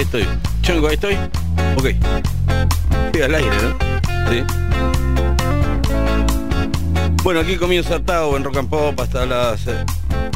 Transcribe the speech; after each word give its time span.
Ahí 0.00 0.04
estoy. 0.04 0.24
Chango, 0.62 0.88
ahí 0.88 0.94
estoy. 0.94 1.14
Ok. 1.76 1.88
Estoy 3.04 3.20
al 3.20 3.34
aire, 3.34 3.50
¿no? 3.50 3.76
Sí. 4.30 4.42
Bueno, 7.22 7.40
aquí 7.40 7.56
comienza 7.56 8.00
Tao 8.00 8.34
en 8.34 8.44
Rock 8.44 8.56
and 8.56 8.70
Pop 8.70 8.98
hasta 8.98 9.26
las 9.26 9.66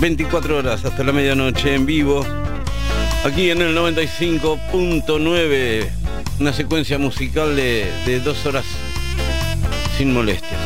24 0.02 0.58
horas, 0.58 0.84
hasta 0.84 1.02
la 1.02 1.12
medianoche 1.12 1.74
en 1.74 1.86
vivo. 1.86 2.26
Aquí 3.24 3.48
en 3.48 3.62
el 3.62 3.74
95.9, 3.74 5.88
una 6.40 6.52
secuencia 6.52 6.98
musical 6.98 7.56
de, 7.56 7.90
de 8.04 8.20
dos 8.20 8.44
horas 8.44 8.66
sin 9.96 10.12
molestias. 10.12 10.60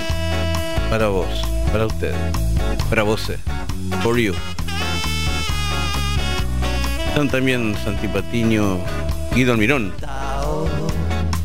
Para 0.90 1.06
vos, 1.06 1.28
para 1.70 1.86
ustedes, 1.86 2.16
para 2.90 3.04
vos, 3.04 3.30
eh. 3.30 3.38
for 4.02 4.18
you. 4.18 4.34
Están 7.08 7.28
también 7.28 7.74
Santi 7.84 8.06
Patiño, 8.08 8.78
Guido 9.34 9.52
Almirón. 9.52 9.92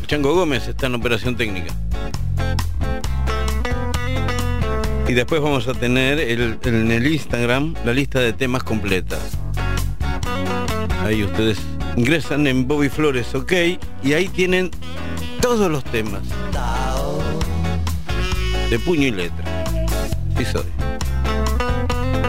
Chango 0.06 0.34
Gómez 0.34 0.68
está 0.68 0.86
en 0.86 0.94
operación 0.94 1.36
técnica. 1.36 1.74
Y 5.08 5.12
después 5.12 5.40
vamos 5.40 5.66
a 5.68 5.74
tener 5.74 6.18
el- 6.20 6.58
en 6.64 6.90
el 6.90 7.06
Instagram 7.06 7.74
la 7.84 7.92
lista 7.92 8.20
de 8.20 8.32
temas 8.32 8.62
completa. 8.62 9.18
Ahí 11.04 11.22
ustedes 11.24 11.58
ingresan 11.96 12.46
en 12.46 12.66
Bobby 12.66 12.88
Flores, 12.88 13.34
ok, 13.34 13.52
y 14.02 14.12
ahí 14.14 14.28
tienen 14.28 14.70
todos 15.40 15.70
los 15.70 15.84
temas. 15.84 16.22
De 18.70 18.78
puño 18.78 19.08
y 19.08 19.10
letra. 19.10 19.64
Sí 20.38 20.44
soy. 20.44 20.64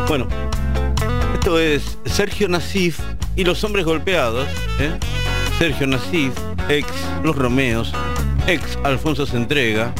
Bueno, 0.08 0.28
esto 1.34 1.60
es 1.60 1.98
Sergio 2.06 2.48
Nasif 2.50 3.00
y 3.36 3.44
los 3.44 3.64
hombres 3.64 3.86
golpeados. 3.86 4.48
¿eh? 4.80 4.92
Sergio 5.58 5.88
Nasif, 5.88 6.34
ex 6.70 6.88
Los 7.24 7.36
Romeos, 7.36 7.94
ex 8.48 8.78
Alfonso 8.84 9.26
se 9.26 9.38
entrega 9.38 9.94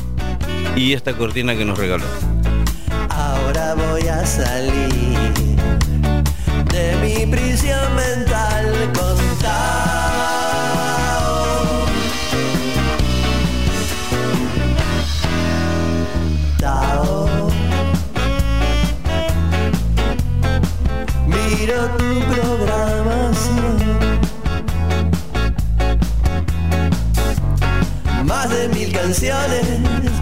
y 0.76 0.94
esta 0.94 1.14
cortina 1.14 1.56
que 1.56 1.66
nos 1.66 1.78
regaló. 1.78 2.06
Ahora 3.10 3.76
voy 3.76 4.08
a 4.08 4.26
salir 4.26 4.74
de 6.72 6.96
mi 7.02 7.26
prisión 7.26 7.96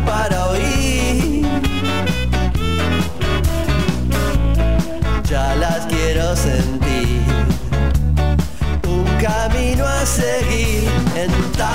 para 0.05 0.47
oír. 0.49 1.45
ya 5.23 5.55
las 5.55 5.85
quiero 5.85 6.35
sentir. 6.35 7.21
Un 8.85 9.05
camino 9.21 9.85
a 9.85 10.05
seguir 10.05 10.83
en 11.15 11.31
Tao. 11.53 11.71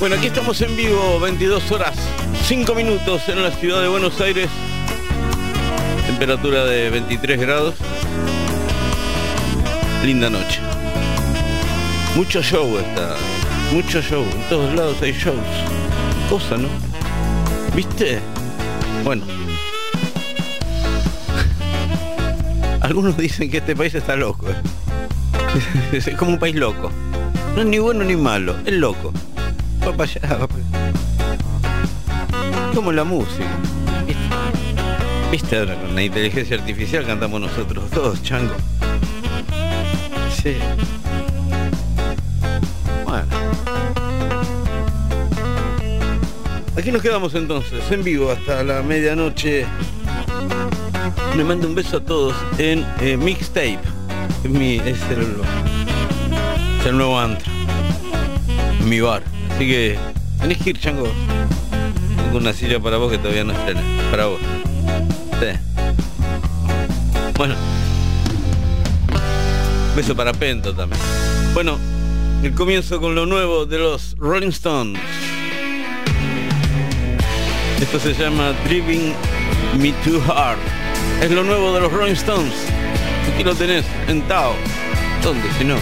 Bueno, 0.00 0.16
aquí 0.16 0.26
estamos 0.26 0.60
en 0.60 0.74
vivo, 0.76 1.20
22 1.20 1.70
horas, 1.70 1.94
5 2.46 2.74
minutos 2.74 3.28
en 3.28 3.44
la 3.44 3.52
ciudad 3.52 3.80
de 3.80 3.86
Buenos 3.88 4.20
Aires. 4.20 4.48
Temperatura 6.06 6.64
de 6.64 6.90
23 6.90 7.40
grados. 7.40 7.76
Linda 10.04 10.28
noche. 10.28 10.60
Mucho 12.14 12.42
show 12.42 12.76
está. 12.76 13.16
Mucho 13.72 14.02
show. 14.02 14.22
En 14.22 14.48
todos 14.50 14.74
lados 14.74 15.00
hay 15.00 15.12
shows. 15.12 15.38
Cosa, 16.28 16.58
¿no? 16.58 16.68
¿Viste? 17.74 18.20
Bueno. 19.02 19.24
Algunos 22.82 23.16
dicen 23.16 23.50
que 23.50 23.56
este 23.58 23.74
país 23.74 23.94
está 23.94 24.14
loco. 24.14 24.46
¿eh? 24.50 24.56
Es 25.96 26.10
como 26.18 26.32
un 26.32 26.38
país 26.38 26.54
loco. 26.54 26.90
No 27.54 27.62
es 27.62 27.66
ni 27.66 27.78
bueno 27.78 28.04
ni 28.04 28.14
malo, 28.14 28.56
es 28.66 28.74
loco. 28.74 29.10
Va 29.82 29.96
para 29.96 30.10
allá. 30.10 30.46
Como 32.74 32.92
la 32.92 33.04
música. 33.04 33.48
¿Viste? 34.06 34.22
¿Viste? 35.30 35.56
Ahora 35.56 35.76
con 35.76 35.94
la 35.94 36.02
inteligencia 36.02 36.58
artificial 36.58 37.06
cantamos 37.06 37.40
nosotros 37.40 37.90
todos, 37.90 38.22
chango. 38.22 38.54
Bueno. 43.04 43.26
Aquí 46.76 46.92
nos 46.92 47.00
quedamos 47.00 47.34
entonces, 47.34 47.90
en 47.90 48.04
vivo 48.04 48.30
hasta 48.30 48.62
la 48.62 48.82
medianoche. 48.82 49.64
Le 51.34 51.44
mando 51.44 51.66
un 51.66 51.74
beso 51.74 51.96
a 51.96 52.00
todos 52.00 52.34
en 52.58 52.86
eh, 53.00 53.16
Mixtape. 53.16 53.78
Es, 54.44 54.50
mi, 54.50 54.74
es 54.76 55.00
el, 55.10 55.40
es 56.80 56.86
el 56.86 56.96
nuevo 56.98 57.18
antro. 57.18 57.50
Mi 58.84 59.00
bar. 59.00 59.22
Así 59.54 59.66
que 59.66 59.98
tenés 60.40 60.58
que 60.58 60.70
ir, 60.70 60.78
chango. 60.78 61.08
Tengo 62.16 62.36
una 62.36 62.52
silla 62.52 62.78
para 62.80 62.98
vos 62.98 63.10
que 63.10 63.16
todavía 63.16 63.44
no 63.44 63.54
estrena. 63.54 63.80
Para 64.10 64.26
vos. 64.26 64.40
Bueno. 67.36 67.73
Beso 69.96 70.16
para 70.16 70.32
Pento 70.32 70.74
también. 70.74 71.00
Bueno, 71.52 71.78
el 72.42 72.52
comienzo 72.52 73.00
con 73.00 73.14
lo 73.14 73.26
nuevo 73.26 73.64
de 73.64 73.78
los 73.78 74.16
Rolling 74.18 74.48
Stones. 74.48 75.00
Esto 77.80 78.00
se 78.00 78.12
llama 78.14 78.52
Driving 78.64 79.14
Me 79.78 79.92
Too 80.04 80.20
Hard. 80.32 80.58
Es 81.22 81.30
lo 81.30 81.44
nuevo 81.44 81.72
de 81.72 81.80
los 81.80 81.92
Rolling 81.92 82.14
Stones. 82.14 82.54
Aquí 83.32 83.44
lo 83.44 83.54
tenés, 83.54 83.84
en 84.08 84.22
Tao. 84.22 84.54
¿Dónde 85.22 85.48
si 85.58 85.64
no? 85.64 85.76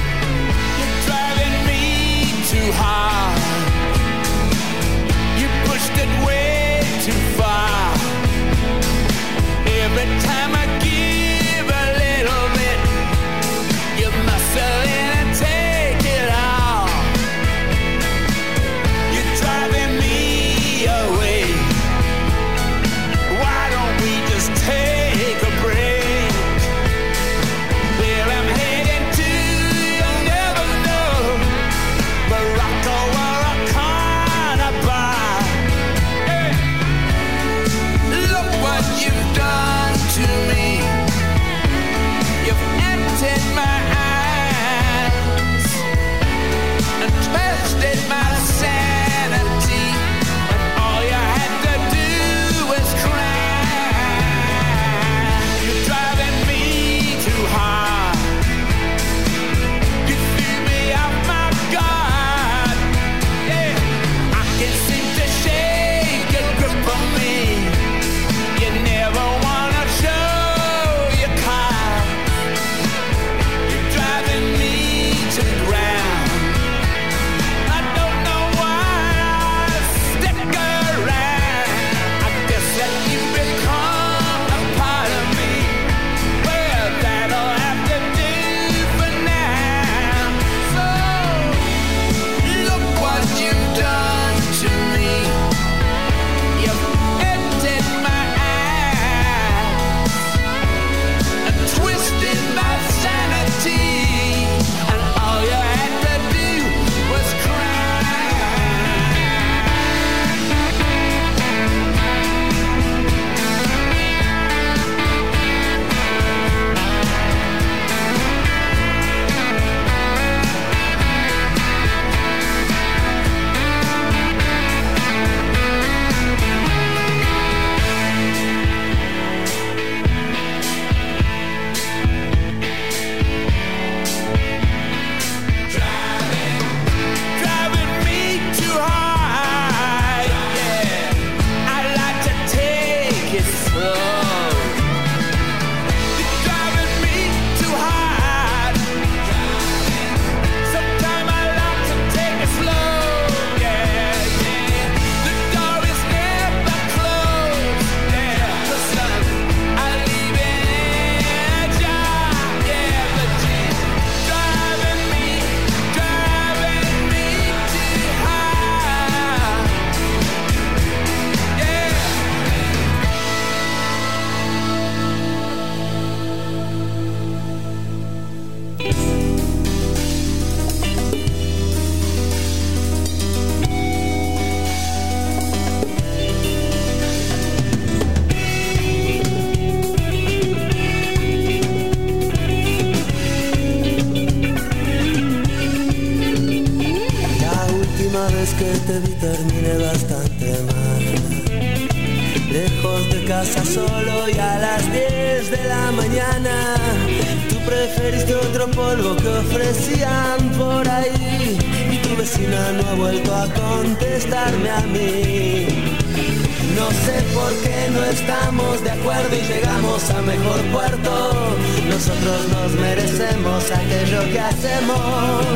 De 218.83 218.91
acuerdo 218.91 219.37
y 219.37 219.41
llegamos 219.41 220.11
a 220.11 220.23
mejor 220.23 220.61
puerto. 220.73 221.57
Nosotros 221.89 222.49
nos 222.49 222.73
merecemos 222.73 223.71
aquello 223.71 224.21
que 224.33 224.41
hacemos. 224.41 225.47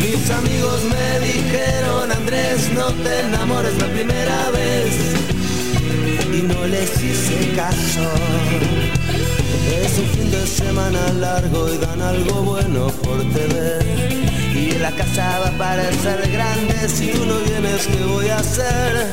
Mis 0.00 0.30
amigos 0.30 0.84
me 0.84 1.26
dijeron, 1.26 2.12
Andrés, 2.12 2.70
no 2.72 2.86
te 2.92 3.20
enamores 3.20 3.76
la 3.78 3.86
primera 3.88 4.50
vez. 4.50 5.35
Y 6.32 6.42
no 6.42 6.66
les 6.66 7.02
hice 7.02 7.52
caso. 7.54 8.10
Es 9.82 9.98
un 9.98 10.06
fin 10.08 10.30
de 10.30 10.46
semana 10.46 11.12
largo 11.12 11.72
y 11.72 11.78
dan 11.78 12.02
algo 12.02 12.42
bueno 12.42 12.88
por 13.02 13.18
TV. 13.32 14.26
Y 14.54 14.78
la 14.78 14.90
casa 14.90 15.38
va 15.40 15.48
a 15.48 15.58
parecer 15.58 16.30
grande 16.30 16.88
si 16.88 17.08
tú 17.08 17.24
no 17.26 17.38
vienes, 17.40 17.86
¿qué 17.86 18.04
voy 18.04 18.28
a 18.28 18.38
hacer? 18.38 19.08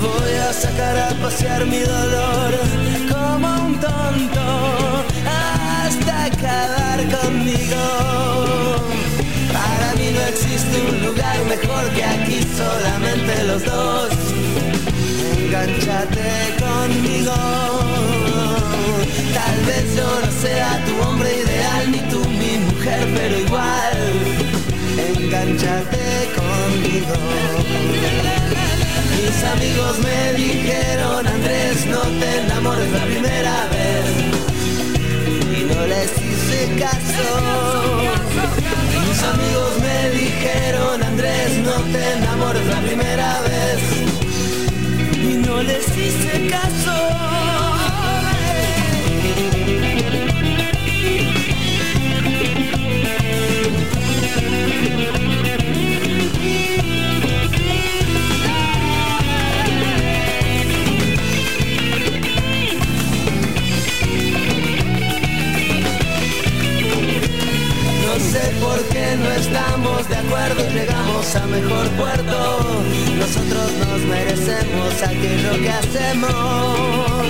Voy 0.00 0.34
a 0.48 0.52
sacar 0.52 0.96
a 0.98 1.08
pasear 1.22 1.64
mi 1.66 1.80
dolor 1.80 2.52
como 3.10 3.66
un 3.66 3.80
tonto 3.80 5.04
hasta 5.26 6.24
acabar 6.24 6.98
conmigo. 7.18 8.76
Para 9.52 9.94
mí 9.96 10.10
no 10.12 10.20
existe 10.28 10.76
un 10.90 11.06
lugar 11.06 11.44
mejor 11.46 11.88
que 11.94 12.04
aquí, 12.04 12.40
solamente 12.56 13.44
los 13.44 13.64
dos. 13.64 14.73
Engánchate 15.54 16.56
conmigo. 16.58 17.32
Tal 19.32 19.58
vez 19.66 19.96
yo 19.96 20.20
no 20.20 20.32
sea 20.42 20.84
tu 20.84 21.08
hombre 21.08 21.30
ideal 21.32 21.92
ni 21.92 21.98
tú 22.10 22.28
mi 22.28 22.58
mujer, 22.58 23.06
pero 23.14 23.38
igual. 23.38 23.96
Engánchate 24.98 26.06
conmigo. 26.34 27.14
Mis 29.14 29.44
amigos 29.44 29.98
me 30.00 30.32
dijeron, 30.42 31.24
Andrés, 31.24 31.86
no 31.86 32.00
te 32.00 32.38
enamores 32.40 32.90
la 32.90 33.04
primera 33.04 33.56
vez. 33.74 34.06
Y 35.56 35.72
no 35.72 35.86
les 35.86 36.10
hice 36.18 36.74
caso. 36.80 37.28
Mis 39.06 39.22
amigos 39.22 39.72
me 39.86 40.18
dijeron, 40.18 41.00
Andrés, 41.00 41.58
no 41.58 41.76
te 41.92 42.12
enamores 42.14 42.66
la 42.66 42.80
primera 42.80 43.40
vez. 43.42 44.13
No 45.54 45.62
les 45.62 45.86
hice 45.96 46.48
caso. 46.48 47.23
Sé 68.34 68.44
por 68.60 68.80
qué 68.92 69.06
no 69.22 69.30
estamos 69.42 70.08
de 70.08 70.16
acuerdo 70.16 70.60
y 70.68 70.72
llegamos 70.78 71.36
a 71.36 71.46
mejor 71.46 71.86
puerto. 72.00 72.38
Nosotros 73.22 73.66
nos 73.82 74.00
merecemos 74.14 74.92
aquello 75.02 75.52
que 75.62 75.70
hacemos. 75.80 77.26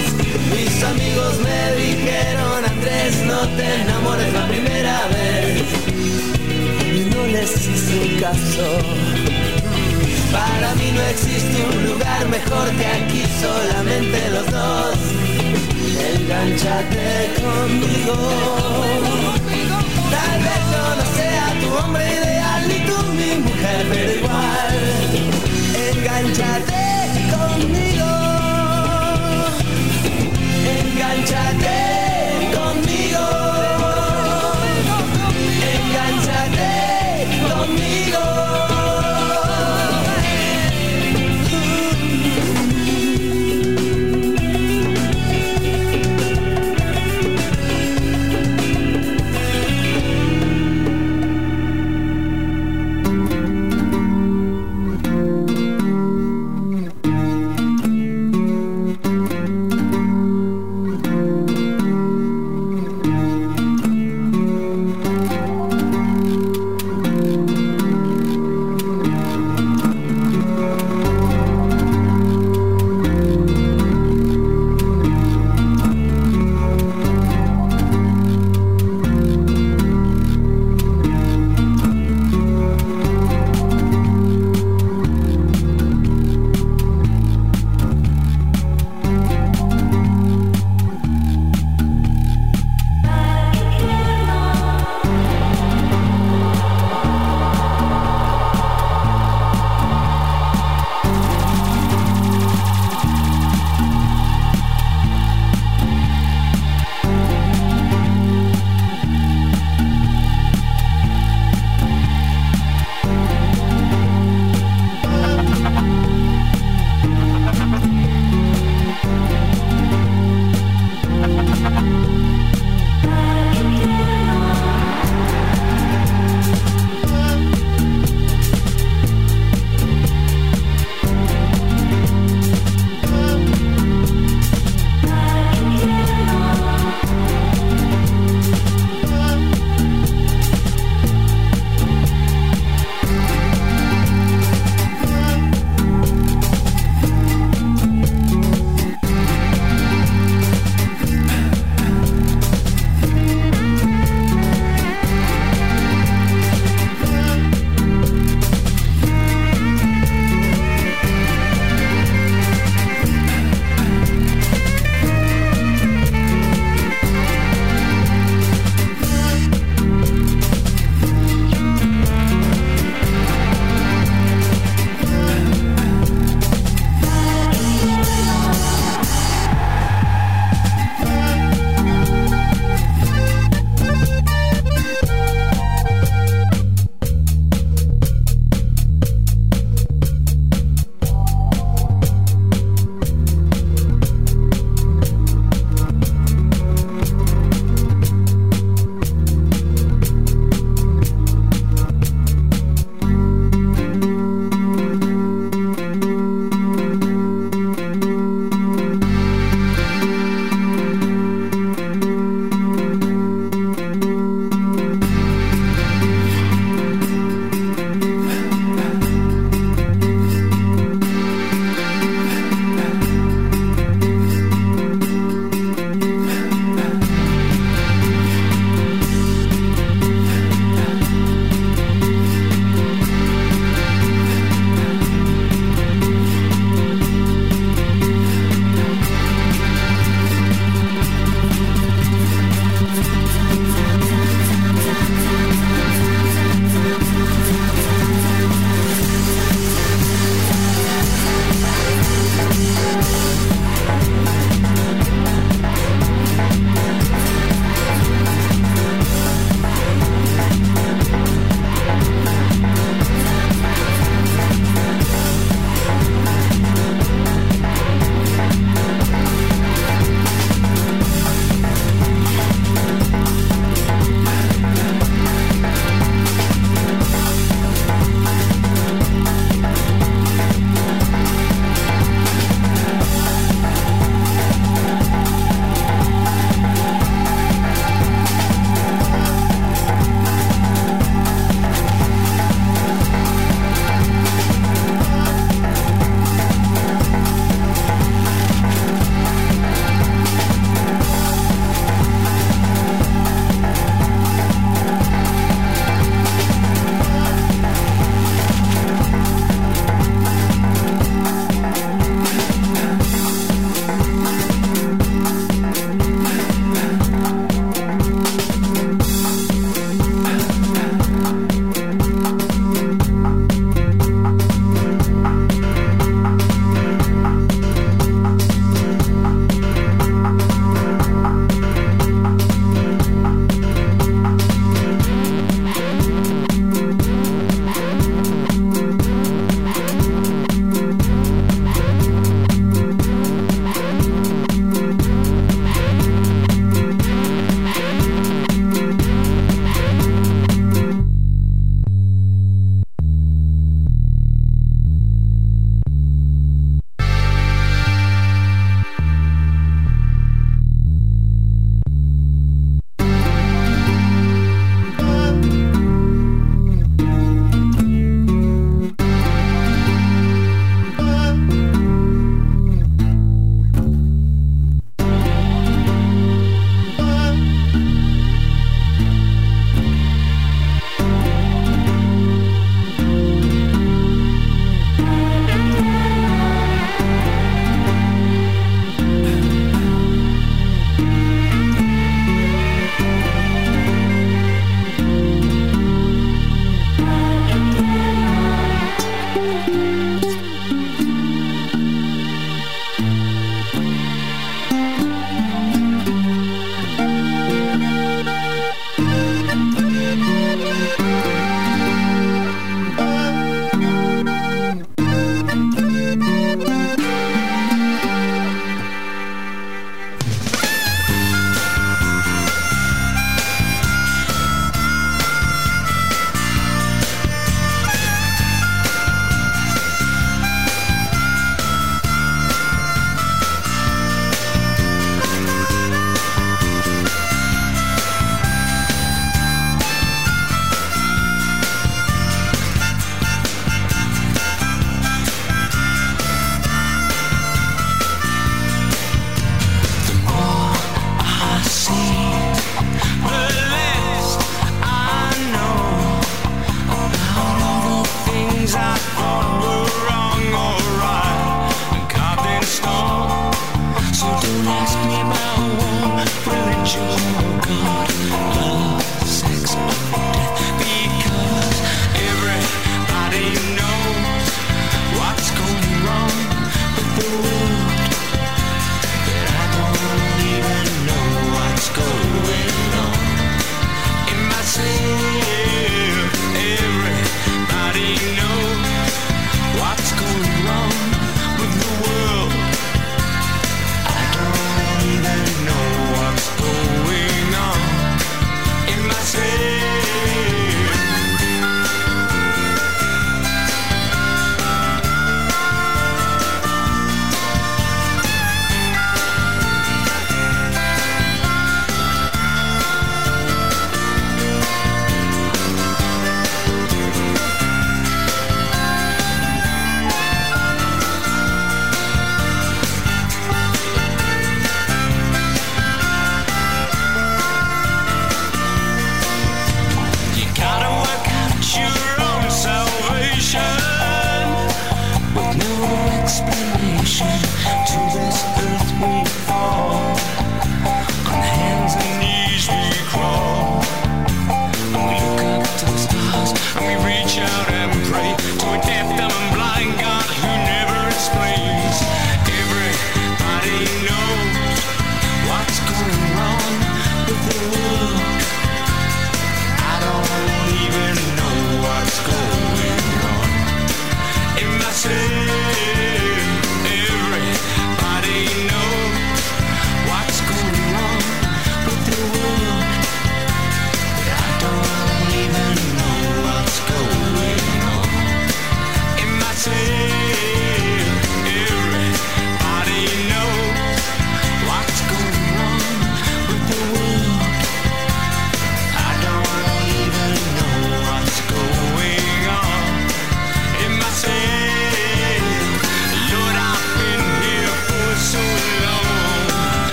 Mis 0.55 0.75
amigos 0.93 1.33
me 1.47 1.61
dijeron, 1.85 2.59
Andrés, 2.73 3.15
no 3.27 3.41
te 3.57 3.67
enamores 3.83 4.33
la 4.33 4.47
primera 4.49 4.97
vez. 5.15 5.63
Y 6.97 7.01
no 7.15 7.23
les 7.35 7.51
hice 7.69 7.99
caso. 8.21 8.69
Para 10.33 10.75
mí 10.79 10.89
no 10.97 11.03
existe 11.15 11.59
un 11.73 11.79
lugar 11.91 12.23
mejor 12.29 12.67
que 12.79 12.87
aquí, 12.99 13.23
solamente 13.45 14.19
los 14.37 14.47
dos. 14.51 14.97
Engánchate 16.13 17.09
conmigo. 17.43 18.17
Tal 20.15 20.39
vez 20.47 20.65
hombre 21.77 22.05
ideal 22.07 22.69
ni 22.69 22.79
tú 22.87 22.97
mi 23.13 23.35
mujer, 23.43 23.87
pero 23.91 24.13
igual. 24.13 24.75
Engánchate 25.91 26.85
conmigo. 27.33 28.11
Engánchate 30.79 32.04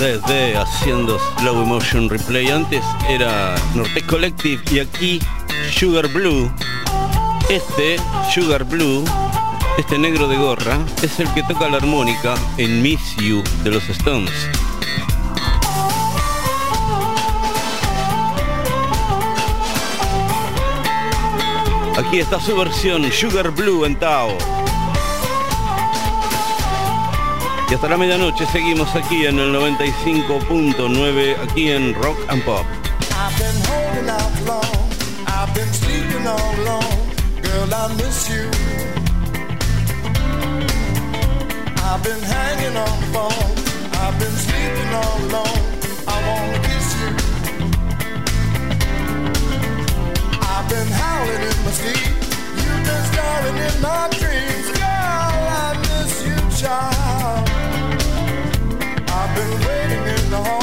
3D 0.00 0.56
haciendo 0.56 1.18
Slow 1.38 1.66
motion 1.66 2.08
Replay. 2.08 2.48
Antes 2.48 2.82
era 3.06 3.54
Norte 3.74 4.00
Collective 4.00 4.62
y 4.70 4.78
aquí 4.78 5.20
Sugar 5.70 6.08
Blue. 6.08 6.50
Este 7.50 7.96
Sugar 8.32 8.64
Blue, 8.64 9.04
este 9.76 9.98
negro 9.98 10.26
de 10.26 10.38
gorra, 10.38 10.78
es 11.02 11.20
el 11.20 11.28
que 11.34 11.42
toca 11.42 11.68
la 11.68 11.76
armónica 11.76 12.34
en 12.56 12.80
Miss 12.80 13.14
You 13.18 13.44
de 13.62 13.72
los 13.72 13.86
Stones. 13.90 14.32
Aquí 21.98 22.20
está 22.20 22.40
su 22.40 22.56
versión 22.56 23.12
Sugar 23.12 23.50
Blue 23.50 23.84
en 23.84 23.96
Tao. 23.96 24.38
Y 27.70 27.74
hasta 27.74 27.88
la 27.88 27.96
medianoche 27.96 28.46
seguimos 28.46 28.96
aquí 28.96 29.26
en 29.26 29.38
el 29.38 29.54
95.9, 29.54 31.36
aquí 31.40 31.70
en 31.70 31.94
Rock 31.94 32.18
and 32.26 32.42
Pop. 32.42 32.66
I've 33.12 33.38
been 33.38 33.62
holding 33.70 34.10
out 34.10 34.32
long, 34.44 34.90
I've 35.28 35.54
been 35.54 35.72
sleeping 35.72 36.26
all 36.26 36.56
long, 36.64 36.82
girl, 37.40 37.72
I 37.72 37.94
miss 37.94 38.28
you. 38.28 38.50
I've 41.76 42.02
been 42.02 42.20
hanging 42.20 42.76
on 42.76 42.98
the 42.98 43.06
phone, 43.12 43.54
I've 44.02 44.18
been 44.18 44.34
sleeping 44.34 44.92
all 44.92 45.18
alone, 45.28 45.62
I 46.08 46.16
wanna 46.26 46.58
kiss 46.66 46.96
you. 46.98 47.14
I've 50.42 50.68
been 50.68 50.88
howling 50.88 51.42
in 51.50 51.64
my 51.64 51.70
sleep, 51.70 52.16
you've 52.56 52.84
been 52.84 53.04
starring 53.12 53.58
in 53.58 53.80
my 53.80 54.08
dreams, 54.18 54.70
girl, 54.76 55.46
I 55.62 55.76
miss 55.86 56.12
you, 56.26 56.66
child. 56.66 57.09
I've 59.32 59.36
been 59.36 59.68
waiting 59.68 60.24
in 60.24 60.30
the 60.30 60.42
hall. 60.42 60.59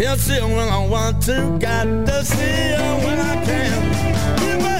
He'll 0.00 0.16
see 0.16 0.40
her 0.40 0.46
when 0.46 0.66
I 0.66 0.86
want 0.86 1.20
to, 1.24 1.58
got 1.60 1.84
to 1.84 2.24
see 2.24 2.72
her 2.72 2.96
when 3.04 3.18
I 3.20 3.44
can. 3.44 4.79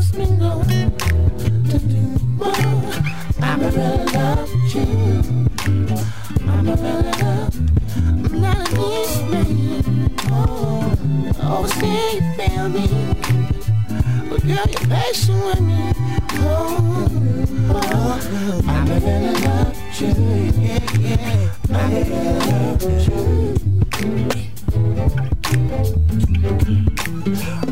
this 0.00 0.14
mingle 0.14 0.64
to 0.64 1.78
do 1.78 1.88
you. 1.92 2.16
I 3.42 3.56
really 3.56 4.04
love. 4.14 4.48
I'm 6.48 6.64
man. 8.44 8.66
Oh, 10.32 10.96
overstay, 11.42 12.14
you 12.14 12.22
feel 12.36 12.66
me. 12.70 12.86
But 14.30 14.40
girl, 14.46 14.66
you're 14.72 14.88
patient 14.88 15.40
with 15.44 15.60
me. 15.60 15.80
Oh, 16.34 17.08
oh. 17.70 18.16
I 18.66 18.70
really 18.88 19.34
love 19.44 19.76
you. 20.00 20.12
Yeah, 20.64 20.80
yeah. 20.98 21.50
I 21.70 21.76
really 21.92 22.30
love 22.38 22.82
you. 27.64 27.69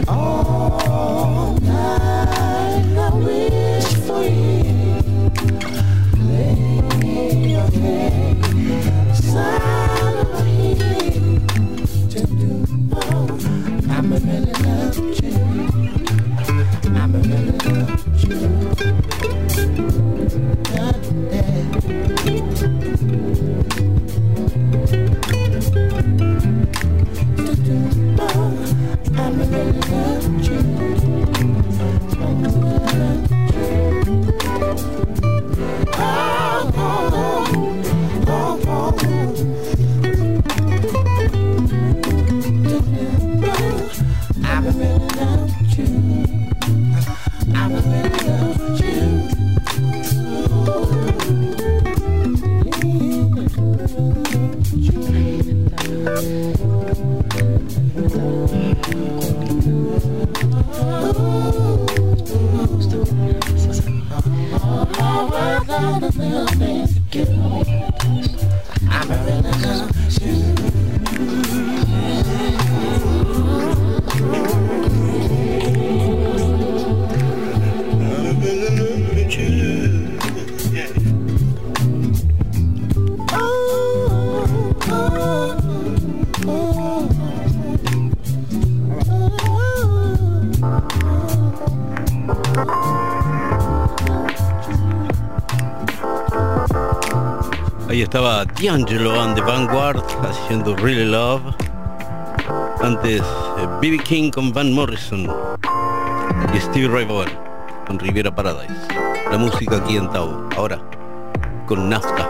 D'Angelo 98.69 99.19
and 99.19 99.35
the 99.35 99.41
Vanguard 99.41 100.05
haciendo 100.21 100.77
Really 100.77 101.07
Love. 101.07 101.41
Antes 102.83 103.23
B.B. 103.81 103.97
Eh, 103.97 103.99
King 104.05 104.31
con 104.31 104.53
Van 104.53 104.75
Morrison 104.75 105.27
y 106.53 106.61
Steve 106.61 106.87
Ray 106.87 107.07
Vaughan 107.07 107.31
con 107.87 107.99
Riviera 107.99 108.31
Paradise. 108.31 108.75
La 109.31 109.39
música 109.39 109.79
aquí 109.79 109.97
en 109.97 110.11
Tau. 110.11 110.51
Ahora 110.55 110.79
con 111.65 111.89
Nafta. 111.89 112.29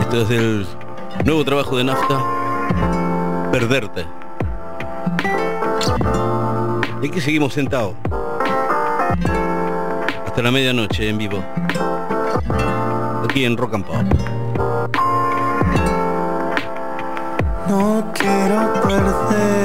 Esto 0.00 0.20
es 0.20 0.30
el 0.30 0.66
nuevo 1.24 1.42
trabajo 1.42 1.74
de 1.78 1.84
Nafta. 1.84 2.20
Perderte. 3.50 4.04
Y 7.00 7.08
aquí 7.08 7.20
seguimos 7.22 7.54
sentados 7.54 7.94
hasta 10.34 10.42
la 10.42 10.50
medianoche 10.50 11.08
en 11.08 11.16
vivo. 11.16 11.44
Aquí 13.22 13.44
en 13.44 13.56
Rock 13.56 13.74
and 13.74 13.84
Pop. 13.84 14.02
No 17.68 18.12
quiero 18.12 18.72
perderte. 18.82 19.63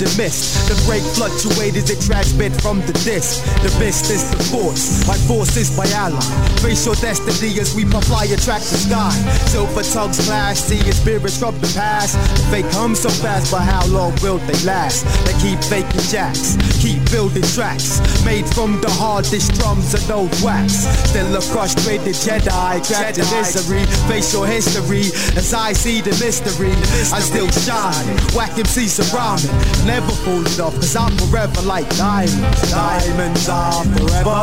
The 0.00 0.08
mist. 0.16 0.64
The 0.72 0.76
break 0.88 1.04
fluctuated 1.12 1.84
the 1.84 1.96
transmit 2.00 2.56
from 2.64 2.80
the 2.88 2.96
disc. 3.04 3.44
The 3.60 3.68
mist 3.78 4.08
is 4.08 4.24
the 4.32 4.40
force, 4.48 5.06
my 5.06 5.16
force 5.28 5.56
is 5.56 5.76
my 5.76 5.84
ally. 5.92 6.24
Face 6.64 6.86
your 6.86 6.96
destiny 6.96 7.60
as 7.60 7.76
we 7.76 7.84
fly 7.84 8.24
attract 8.24 8.64
the 8.72 8.80
sky. 8.80 9.12
Silver 9.52 9.84
tongues 9.84 10.24
clash, 10.24 10.56
seeing 10.56 10.90
spirits 10.92 11.36
from 11.36 11.54
the 11.60 11.68
past. 11.76 12.16
Fake 12.50 12.68
come 12.72 12.94
so 12.96 13.10
fast, 13.20 13.52
but 13.52 13.60
how 13.60 13.84
long 13.92 14.16
will 14.22 14.38
they 14.48 14.56
last? 14.64 15.04
They 15.28 15.36
keep 15.36 15.60
faking 15.68 16.08
jacks, 16.08 16.56
keep 16.80 16.89
building 17.10 17.42
tracks. 17.54 18.00
Made 18.24 18.46
from 18.54 18.80
the 18.80 18.90
hardest 18.90 19.54
drums 19.54 19.94
and 19.94 20.10
old 20.10 20.30
wax. 20.42 20.86
Still 21.10 21.36
a 21.36 21.40
frustrated 21.40 22.14
Jedi, 22.14 22.80
trapped 22.86 23.18
in 23.18 23.26
misery. 23.36 23.84
Your 24.32 24.46
history 24.46 25.10
as 25.34 25.52
I 25.54 25.72
see 25.72 26.00
the 26.00 26.10
mystery. 26.22 26.70
I 27.10 27.18
still 27.18 27.48
shine, 27.50 28.06
whack 28.36 28.50
MCs 28.54 29.00
around 29.10 29.42
me. 29.42 29.50
Never 29.86 30.12
falling 30.22 30.60
off, 30.60 30.74
cause 30.74 30.94
I'm 30.94 31.10
forever 31.18 31.62
like 31.62 31.88
diamonds. 31.96 32.70
Diamonds 32.70 33.48
are 33.48 33.82
forever 33.96 34.38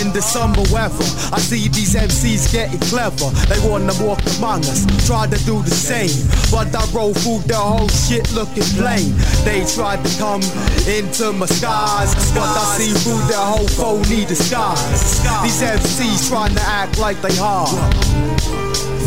in 0.00 0.12
the 0.12 0.22
summer 0.22 0.62
weather. 0.70 1.04
I 1.32 1.40
see 1.40 1.66
these 1.68 1.94
MCs 1.94 2.52
getting 2.52 2.78
clever. 2.86 3.30
They 3.50 3.58
wanna 3.66 3.94
walk 3.98 4.20
among 4.38 4.60
us, 4.70 4.86
try 5.06 5.26
to 5.26 5.38
do 5.44 5.62
the 5.62 5.74
same. 5.74 6.12
But 6.52 6.74
I 6.76 6.84
roll 6.92 7.14
through 7.14 7.42
the 7.48 7.56
whole 7.56 7.88
shit 7.88 8.30
looking 8.32 8.68
plain. 8.78 9.16
They 9.44 9.64
tried 9.74 10.04
to 10.04 10.10
come 10.18 10.42
into 10.86 11.32
my 11.32 11.46
skies, 11.46 12.11
but 12.34 12.48
I 12.48 12.76
see 12.78 12.92
through 12.92 13.22
their 13.28 13.44
whole 13.44 13.68
phony 13.68 14.24
disguise. 14.24 15.20
These 15.42 15.62
MCs 15.62 16.28
trying 16.28 16.54
to 16.54 16.62
act 16.62 16.98
like 16.98 17.20
they 17.20 17.34
hard. 17.36 17.94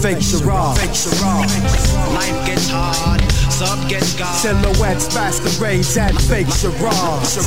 Fake 0.01 0.21
charade. 0.21 0.77
Life 2.13 2.39
gets 2.45 2.69
hard, 2.69 3.21
some 3.49 3.87
gets 3.87 4.13
scarred. 4.13 4.37
Silhouettes, 4.37 5.09
masquerades, 5.15 5.97
and 5.97 6.13
fake 6.21 6.51
charades. 6.53 7.37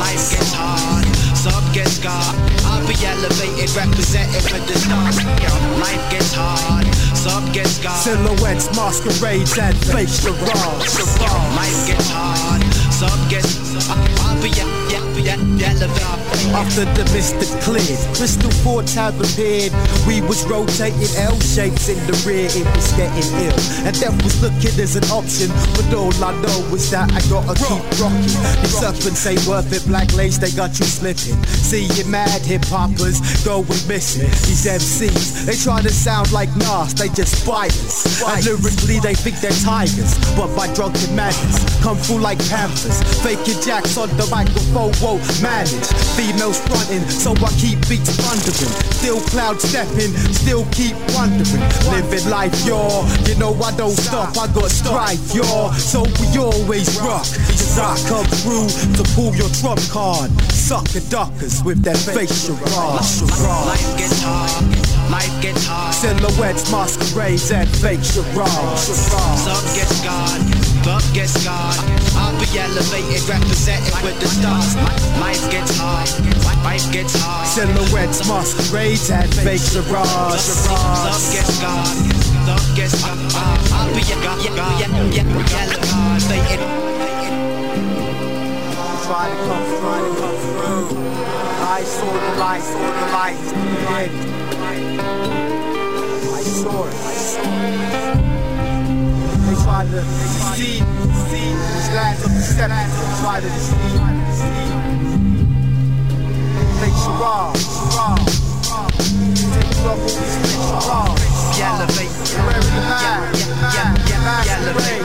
Life 0.00 0.26
gets 0.34 0.52
hard, 0.52 1.06
some 1.36 1.72
gets 1.72 2.02
scarred. 2.02 2.34
I'll 2.66 2.82
be 2.88 2.98
elevated, 3.06 3.70
representing 3.76 4.42
for 4.42 4.58
the 4.58 4.74
stars. 4.74 5.22
Life 5.78 6.02
gets 6.10 6.34
hard, 6.34 6.86
some 7.14 7.46
gets 7.52 7.78
scarred. 7.78 8.02
Silhouettes, 8.02 8.74
masquerades, 8.74 9.56
and 9.58 9.76
fake 9.78 10.10
charades. 10.10 10.98
Life 11.54 11.86
gets 11.86 12.10
hard, 12.10 12.62
some 13.00 13.28
gets. 13.30 13.74
Uh, 13.74 13.96
I'll 14.20 14.42
be 14.42 14.50
elevated. 14.60 15.09
After 16.54 16.84
the 16.96 17.04
mist 17.12 17.36
cleared, 17.62 18.00
crystal 18.16 18.50
forts 18.62 18.94
have 18.94 19.18
appeared. 19.20 19.72
We 20.06 20.20
was 20.22 20.44
rotating 20.48 21.10
L 21.16 21.38
shapes 21.40 21.88
in 21.88 21.98
the 22.06 22.16
rear, 22.26 22.48
it 22.48 22.66
was 22.74 22.92
getting 22.96 23.28
ill. 23.44 23.60
And 23.86 23.94
death 23.98 24.16
was 24.24 24.40
looking 24.42 24.74
as 24.80 24.96
an 24.96 25.04
option, 25.12 25.48
but 25.76 25.92
all 25.94 26.14
I 26.24 26.32
know 26.42 26.74
is 26.74 26.90
that 26.90 27.12
I 27.12 27.20
gotta 27.28 27.54
keep 27.54 27.84
rocking. 28.00 28.40
These 28.64 28.78
serpents 28.80 29.26
ain't 29.26 29.46
worth 29.46 29.72
it, 29.72 29.86
black 29.86 30.12
lace, 30.14 30.38
they 30.38 30.50
got 30.52 30.78
you 30.78 30.86
slipping. 30.86 31.36
See 31.44 31.86
you 31.86 32.04
mad 32.06 32.42
hip 32.42 32.64
hoppers 32.66 33.20
going 33.44 33.66
missing. 33.86 34.30
These 34.48 34.66
MCs, 34.66 35.46
they 35.46 35.56
try 35.56 35.82
to 35.82 35.90
sound 35.90 36.32
like 36.32 36.50
Nas, 36.56 36.94
they 36.94 37.08
just 37.10 37.44
spiders. 37.44 38.22
And 38.26 38.44
lyrically, 38.44 38.98
they 39.00 39.14
think 39.14 39.36
they're 39.40 39.60
tigers, 39.62 40.16
but 40.34 40.48
by 40.56 40.72
drunken 40.74 41.14
madness, 41.14 41.60
come 41.82 41.96
through 41.96 42.20
like 42.20 42.38
panthers. 42.48 43.02
Faking 43.22 43.60
jacks 43.62 43.96
on 43.96 44.08
the 44.16 44.26
microphone, 44.30 44.92
manage. 45.42 45.86
Females 46.14 46.60
fronting, 46.68 47.02
so 47.08 47.32
I 47.32 47.50
keep 47.56 47.80
beats 47.88 48.14
thundering. 48.20 48.74
Still 48.92 49.20
cloud 49.32 49.60
stepping, 49.60 50.12
still 50.36 50.66
keep 50.70 50.94
wondering. 51.16 51.64
Living 51.90 52.28
life, 52.28 52.54
y'all. 52.66 53.08
You 53.26 53.34
know 53.38 53.54
I 53.62 53.74
don't 53.76 53.96
stop, 53.96 54.36
I 54.36 54.46
got 54.52 54.70
strife, 54.70 55.34
y'all. 55.34 55.72
So 55.72 56.02
we 56.20 56.26
always 56.38 57.00
rock. 57.00 57.26
I 57.80 57.96
come 58.08 58.26
through 58.42 58.68
to 58.98 59.02
pull 59.14 59.34
your 59.34 59.48
trump 59.60 59.80
card. 59.90 60.30
Sucker 60.52 61.00
duckers 61.08 61.62
with 61.64 61.82
that 61.84 61.96
face 61.96 62.46
charade. 62.46 62.60
Life 62.60 63.98
gets 63.98 64.22
hard, 64.22 64.64
life 65.10 65.42
gets 65.42 65.66
hard. 65.66 65.92
Silhouettes, 65.94 66.70
masquerades, 66.70 67.50
and 67.50 67.68
fake 67.68 68.02
charades. 68.02 68.86
Some 68.86 69.66
get 69.74 69.90
scarred, 69.90 70.42
some 70.86 71.02
get 71.12 71.28
scarred. 71.28 71.76
I'll 72.16 72.32
be 72.38 72.46
elevated, 72.56 73.26
representing 73.28 73.92
with 74.06 74.18
the 74.20 74.28
stars. 74.30 74.76
Life 75.18 75.50
gets 75.50 75.76
hard, 75.76 76.08
life 76.64 76.86
gets 76.92 77.14
hard. 77.18 77.46
Silhouettes, 77.46 78.26
masquerades, 78.28 79.10
and 79.10 79.28
fake 79.34 79.60
charades. 79.60 80.46
Some 80.46 81.20
get 81.34 81.46
scarred, 81.46 81.90
some 82.46 82.66
get 82.78 82.90
scarred. 82.90 83.18
I'll 83.74 83.90
be 83.92 84.02
elevated. 84.06 84.54
Try 89.10 89.26
to 89.26 89.36
come 89.42 89.64
through, 89.66 89.80
try 89.82 89.98
to 90.00 90.12
come 90.22 90.38
through. 90.38 90.86
I 91.60 91.82
saw 91.82 92.06
the 92.06 92.32
light, 92.38 92.62
saw 92.62 92.78
the 92.78 93.06
light. 93.90 94.39
I 94.80 96.42
saw 96.42 96.84
it, 96.86 96.94
I 96.94 97.14
saw 97.14 97.44
it. 97.66 97.80
They 99.46 99.56
try 99.62 99.82
to 99.84 100.00
see, 100.56 100.80
see 101.28 101.48
these 101.52 101.88
lands 101.94 102.20
of 102.24 102.30
deception. 102.32 102.70
They 102.70 103.14
try 103.20 103.36
to 103.40 103.48
deceive, 103.48 103.94
Fake 106.80 106.98
charade, 107.04 107.60
charade. 107.60 108.40
Take 109.52 109.84
up 109.84 109.98
these 110.00 110.36
fake 110.46 112.14
the 112.16 112.80
yeah, 113.76 114.24
masquerade. 114.24 115.04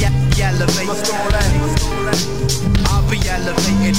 Yeah, 0.00 0.12
be 0.30 0.42
elevated. 0.42 0.88
What's 0.88 1.10
all 1.10 1.30
that? 1.30 1.50
I'll 2.90 3.04
be 3.08 3.18
elevated. 3.28 3.96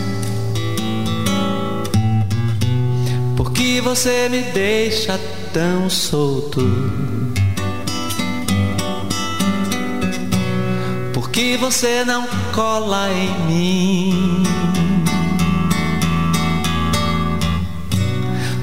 Por 3.41 3.53
que 3.53 3.81
você 3.81 4.29
me 4.29 4.43
deixa 4.51 5.19
tão 5.51 5.89
solto? 5.89 6.61
Por 11.11 11.27
que 11.31 11.57
você 11.57 12.05
não 12.05 12.27
cola 12.53 13.09
em 13.11 13.47
mim? 13.47 14.43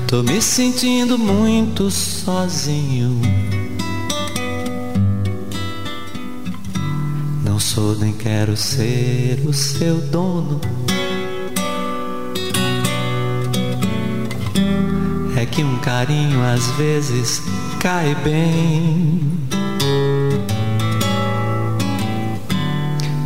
Tô 0.07 0.23
me 0.23 0.41
sentindo 0.41 1.19
muito 1.19 1.91
sozinho. 1.91 3.21
Não 7.45 7.59
sou 7.59 7.97
nem 7.97 8.13
quero 8.13 8.57
ser 8.57 9.43
o 9.45 9.53
seu 9.53 9.97
dono. 9.97 10.78
Que 15.59 15.65
um 15.65 15.77
carinho 15.79 16.41
às 16.41 16.65
vezes 16.77 17.43
cai 17.81 18.15
bem. 18.23 19.21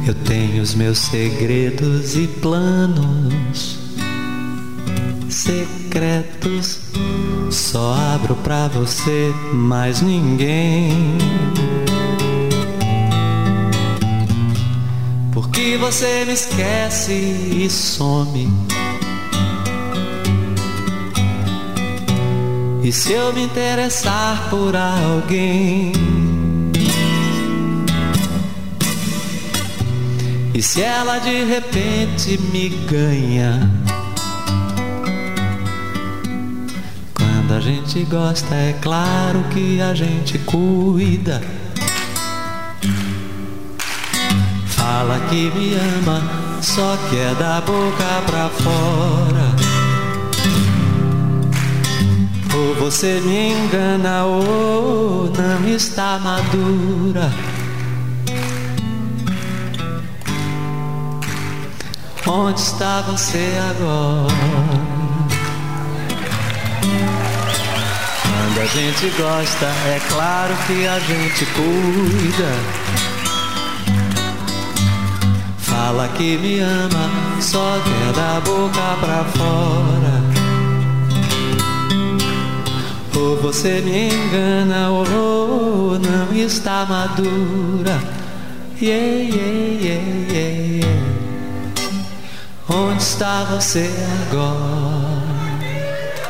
Eu 0.06 0.14
tenho 0.24 0.62
os 0.62 0.74
meus 0.74 0.96
segredos 0.96 2.16
e 2.16 2.26
planos 2.26 3.78
secretos. 5.28 6.80
Só 7.50 7.94
abro 8.14 8.34
pra 8.36 8.66
você, 8.68 9.30
mais 9.52 10.00
ninguém. 10.00 11.18
você 15.78 16.24
me 16.24 16.32
esquece 16.32 17.12
e 17.12 17.68
some. 17.68 18.48
E 22.84 22.90
se 22.90 23.12
eu 23.12 23.32
me 23.32 23.44
interessar 23.44 24.48
por 24.50 24.74
alguém? 24.74 25.92
E 30.52 30.60
se 30.60 30.82
ela 30.82 31.18
de 31.18 31.44
repente 31.44 32.38
me 32.52 32.68
ganha? 32.68 33.70
Quando 37.14 37.54
a 37.54 37.60
gente 37.60 38.02
gosta, 38.04 38.52
é 38.54 38.76
claro 38.82 39.44
que 39.52 39.80
a 39.80 39.94
gente 39.94 40.38
cuida. 40.40 41.40
Fala 44.66 45.20
que 45.30 45.52
me 45.52 45.74
ama, 45.74 46.20
só 46.60 46.96
que 47.08 47.16
é 47.16 47.32
da 47.34 47.60
boca 47.60 48.22
pra 48.26 48.48
fora. 48.48 49.41
Você 52.82 53.20
me 53.20 53.52
engana 53.52 54.24
ou 54.24 55.30
não 55.30 55.68
está 55.68 56.18
madura. 56.18 57.32
Onde 62.26 62.60
está 62.60 63.02
você 63.02 63.52
agora? 63.70 64.34
Quando 68.24 68.60
a 68.60 68.66
gente 68.66 69.10
gosta, 69.16 69.66
é 69.66 70.00
claro 70.08 70.54
que 70.66 70.84
a 70.84 70.98
gente 70.98 71.46
cuida. 71.54 72.52
Fala 75.58 76.08
que 76.16 76.36
me 76.36 76.58
ama, 76.58 77.40
só 77.40 77.78
quer 77.84 78.12
da 78.12 78.40
boca 78.40 78.96
pra 79.00 79.24
fora. 79.36 80.21
Você 83.42 83.80
me 83.80 84.08
engana 84.08 84.88
ou 84.90 85.98
não 85.98 86.32
está 86.32 86.86
madura. 86.86 88.00
Yeah, 88.80 89.04
yeah, 89.04 89.52
yeah, 89.80 90.02
yeah, 90.30 90.86
yeah. 90.86 91.02
Onde 92.68 93.02
está 93.02 93.42
você 93.44 93.90
agora? 94.30 95.22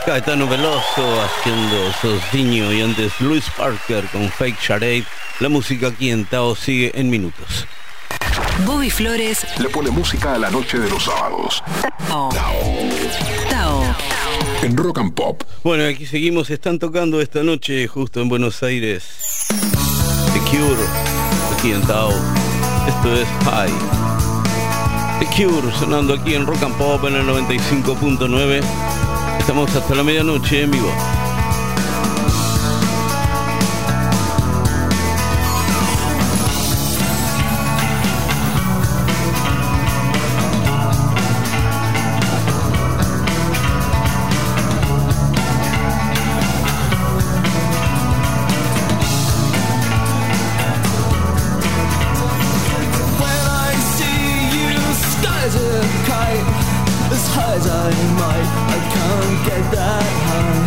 Caetano 0.06 0.46
Veloso 0.48 1.04
haciendo 1.22 1.92
Sozinho 2.00 2.72
y 2.72 2.80
antes 2.80 3.12
Luis 3.20 3.44
Parker 3.58 4.06
con 4.06 4.30
Fake 4.30 4.58
Charade. 4.58 5.04
La 5.40 5.50
música 5.50 5.88
aquí 5.88 6.10
en 6.10 6.24
Tao 6.24 6.56
sigue 6.56 6.92
en 6.94 7.10
minutos. 7.10 7.66
Bobby 8.64 8.88
Flores, 8.88 9.46
Le 9.58 9.68
pone 9.68 9.90
música 9.90 10.34
a 10.34 10.38
la 10.38 10.50
noche 10.50 10.78
de 10.78 10.88
los 10.88 11.04
sábados. 11.04 11.62
Tao. 12.08 12.30
Tao. 12.30 13.31
En 14.62 14.76
Rock 14.76 14.98
and 14.98 15.12
Pop. 15.12 15.42
Bueno, 15.64 15.84
aquí 15.84 16.06
seguimos, 16.06 16.48
están 16.50 16.78
tocando 16.78 17.20
esta 17.20 17.42
noche 17.42 17.88
justo 17.88 18.20
en 18.20 18.28
Buenos 18.28 18.62
Aires. 18.62 19.02
The 19.48 20.38
Cure, 20.50 20.86
aquí 21.56 21.72
en 21.72 21.82
Tao. 21.82 22.12
Esto 22.86 23.12
es 23.12 23.26
High. 23.44 23.72
The 25.18 25.26
Cure 25.26 25.72
sonando 25.80 26.14
aquí 26.14 26.34
en 26.34 26.46
Rock 26.46 26.62
and 26.62 26.76
Pop 26.76 27.04
en 27.06 27.16
el 27.16 27.26
95.9. 27.26 28.60
Estamos 29.40 29.74
hasta 29.74 29.96
la 29.96 30.04
medianoche 30.04 30.62
en 30.62 30.70
vivo. 30.70 30.92
Might, 58.22 58.48
I 58.76 58.78
can't 58.94 59.38
get 59.48 59.64
that 59.76 60.10
high. 60.28 60.64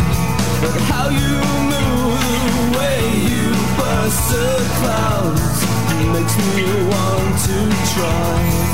But 0.62 0.76
how 0.90 1.06
you 1.22 1.36
move, 1.72 2.20
the 2.56 2.66
way 2.78 3.00
you 3.30 3.46
burst 3.78 4.22
the 4.32 4.48
clouds, 4.78 5.58
makes 6.14 6.36
me 6.54 6.66
want 6.92 7.34
to 7.46 7.58
try. 7.92 8.65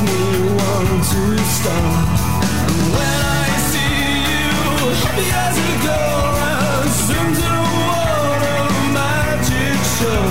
Makes 0.00 0.12
me 0.12 0.40
want 0.56 1.04
to 1.04 1.38
stop. 1.44 2.20
And 2.68 2.92
When 2.92 3.20
I 3.24 3.48
see 3.70 4.12
you, 4.30 4.50
happy 5.02 5.28
as 5.44 5.56
a 5.56 5.72
girl, 5.86 6.36
and 6.50 6.90
swims 7.00 7.38
in 7.38 7.54
a 7.54 7.68
water 7.88 8.60
magic 8.92 9.78
show, 9.96 10.26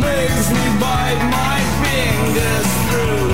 makes 0.00 0.48
me 0.50 0.64
bite 0.80 1.22
my 1.30 1.58
fingers 1.82 2.68
through 2.88 3.28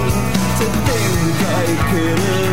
to 0.59 0.67
think 0.87 1.37
I 1.43 1.67
could 1.91 2.44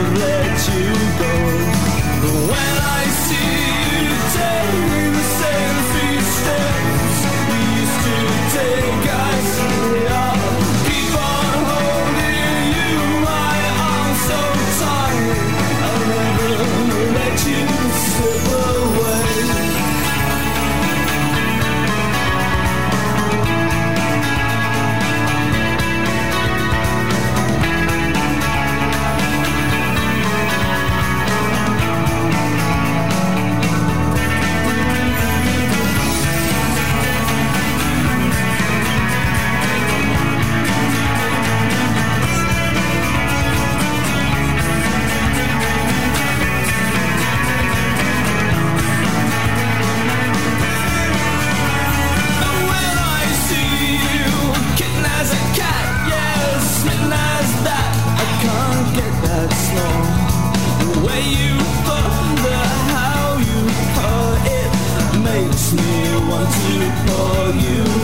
to 66.51 66.91
pour 67.05 67.55
you 67.55 68.00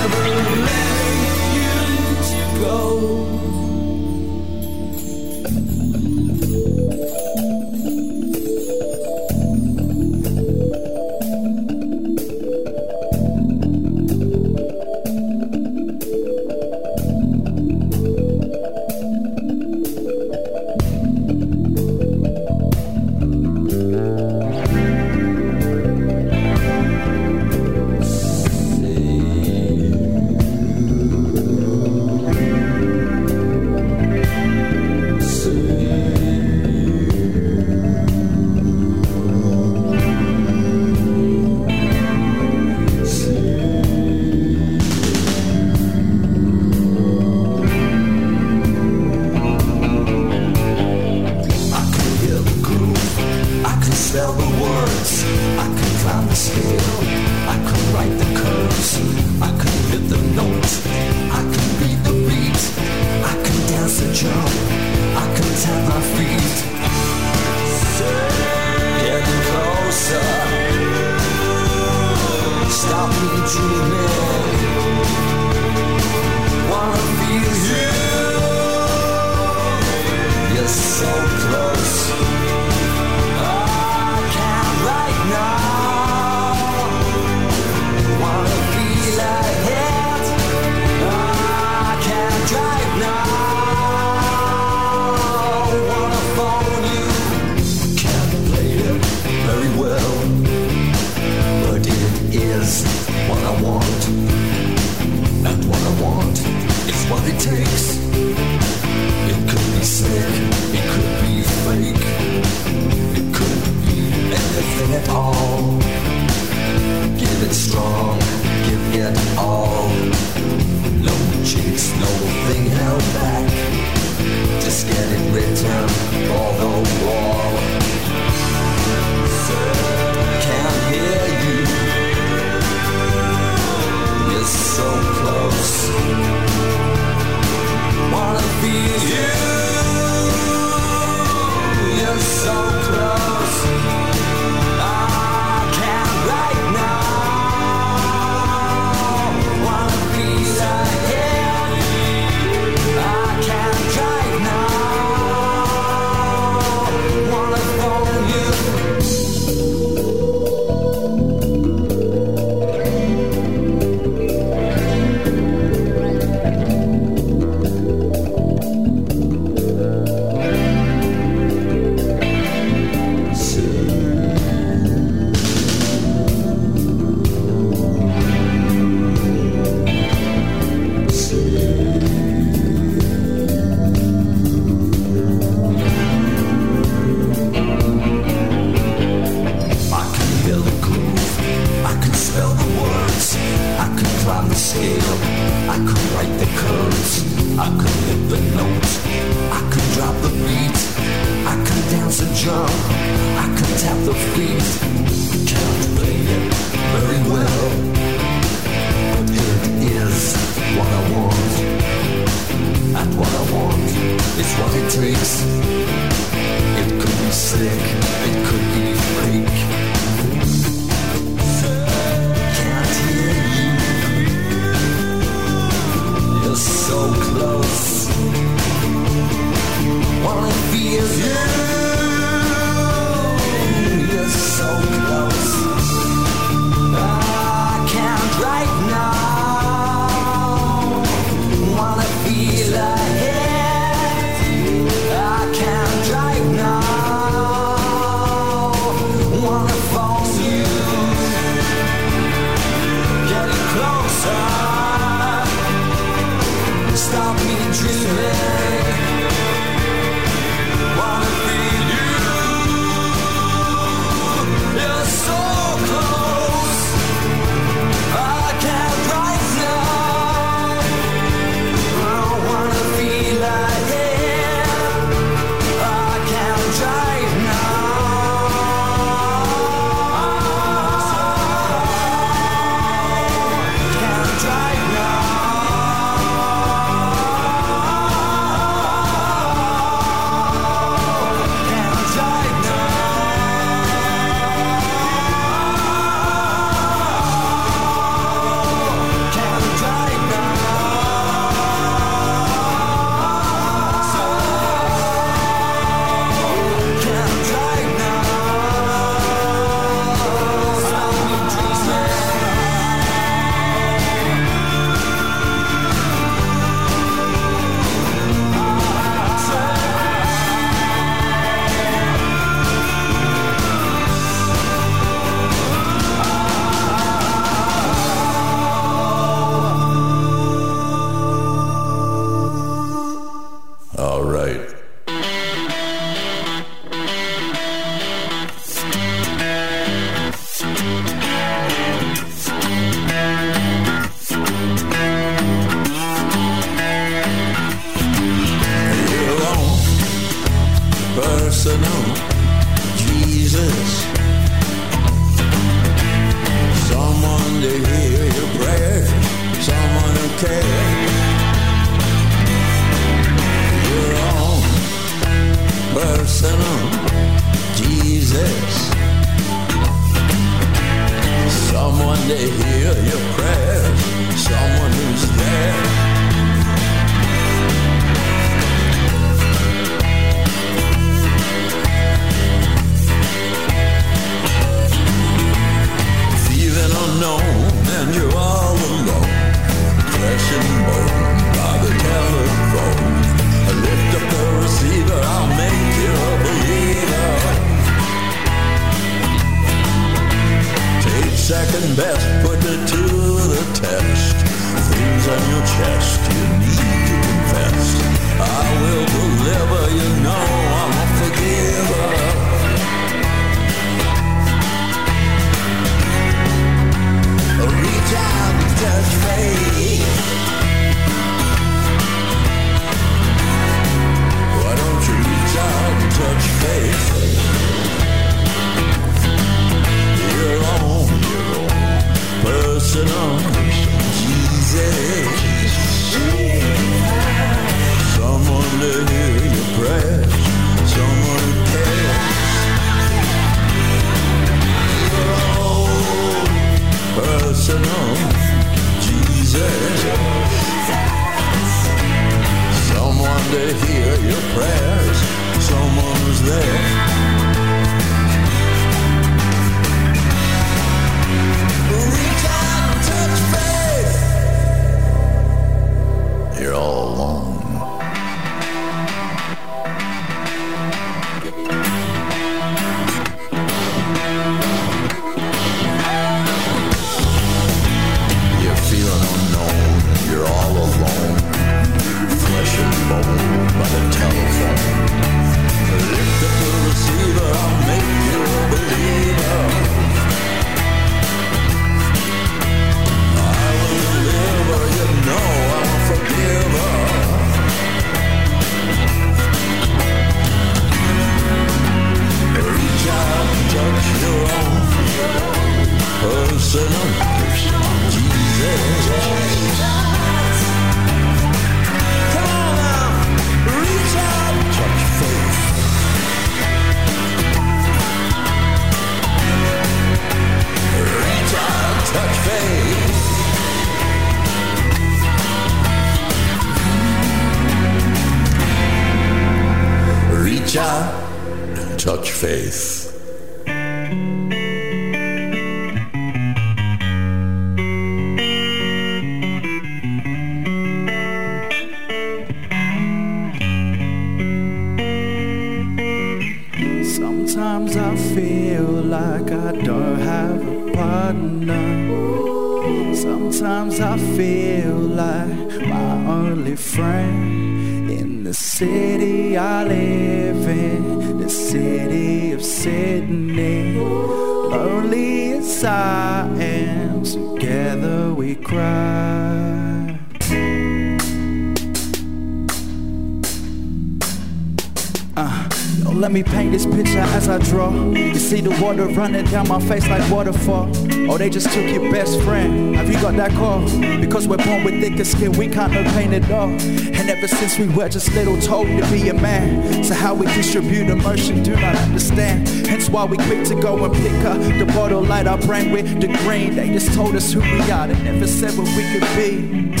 they 581.41 581.49
just 581.49 581.73
took 581.73 581.89
your 581.89 582.11
best 582.11 582.39
friend. 582.41 582.95
Have 582.95 583.09
you 583.09 583.19
got 583.19 583.35
that 583.35 583.49
call? 583.53 583.81
Because 584.21 584.47
we're 584.47 584.57
born 584.57 584.83
with 584.83 585.01
thicker 585.01 585.23
skin, 585.23 585.51
we 585.53 585.67
can't 585.67 585.91
no 585.91 586.03
pain 586.11 586.35
at 586.35 586.51
all. 586.51 586.69
And 586.69 587.29
ever 587.31 587.47
since 587.47 587.79
we 587.79 587.87
were 587.87 588.07
just 588.09 588.31
little, 588.33 588.61
told 588.61 588.85
to 588.85 589.09
be 589.09 589.27
a 589.29 589.33
man. 589.33 590.03
So 590.03 590.13
how 590.13 590.35
we 590.35 590.45
distribute 590.53 591.09
emotion, 591.09 591.63
do 591.63 591.75
not 591.75 591.95
understand. 591.95 592.69
Hence 592.69 593.09
why 593.09 593.25
we 593.25 593.37
quick 593.37 593.65
to 593.69 593.75
go 593.81 594.05
and 594.05 594.13
pick 594.13 594.45
up 594.45 594.59
the 594.77 594.85
bottle, 594.93 595.23
light 595.23 595.47
our 595.47 595.57
brain 595.57 595.91
with 595.91 596.21
the 596.21 596.27
green. 596.43 596.75
They 596.75 596.89
just 596.89 597.11
told 597.15 597.35
us 597.35 597.51
who 597.51 597.61
we 597.61 597.89
are, 597.89 598.07
they 598.07 598.21
never 598.21 598.45
said 598.45 598.77
what 598.77 598.87
we 598.95 599.03
could 599.11 599.27
be. 599.35 600.00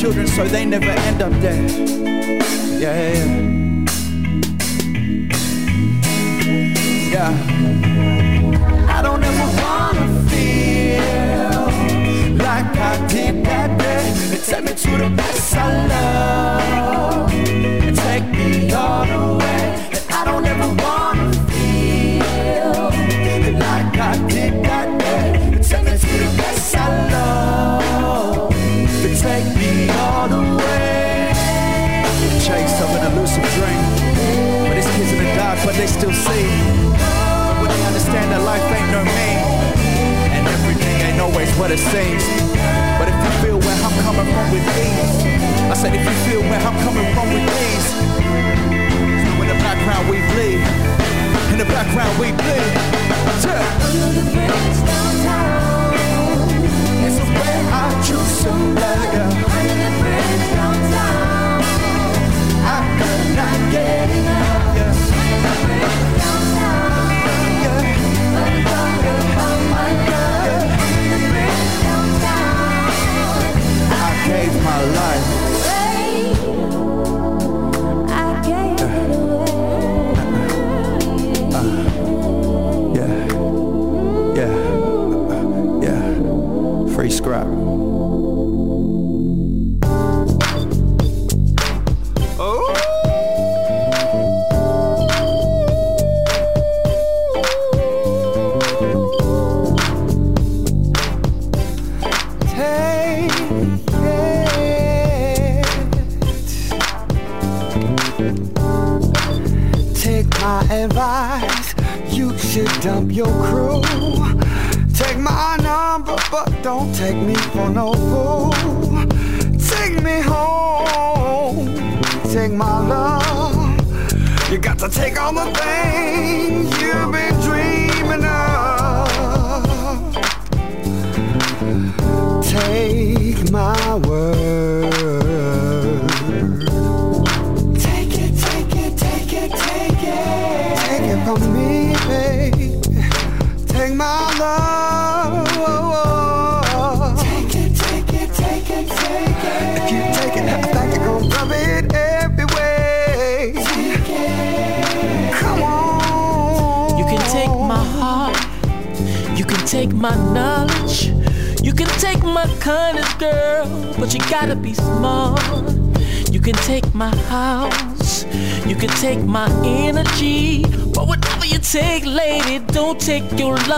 children 0.00 0.26
so 0.26 0.44
they 0.44 0.64
never 0.64 0.88
end 0.88 1.20
up 1.20 1.30
dead. 1.42 1.70
Yeah, 2.80 3.12
yeah, 3.12 3.26
yeah. 7.12 7.32
I 8.88 9.02
don't 9.02 9.22
ever 9.22 9.48
wanna 9.60 10.06
feel 10.30 11.66
like 12.38 12.74
I 12.78 13.06
did 13.08 13.44
that 13.44 13.78
day. 13.78 14.12
They 14.30 14.38
Take 14.38 14.64
me 14.64 14.72
to 14.72 14.90
the 15.04 15.10
best 15.14 15.54
I 15.54 15.86
love. 15.88 17.09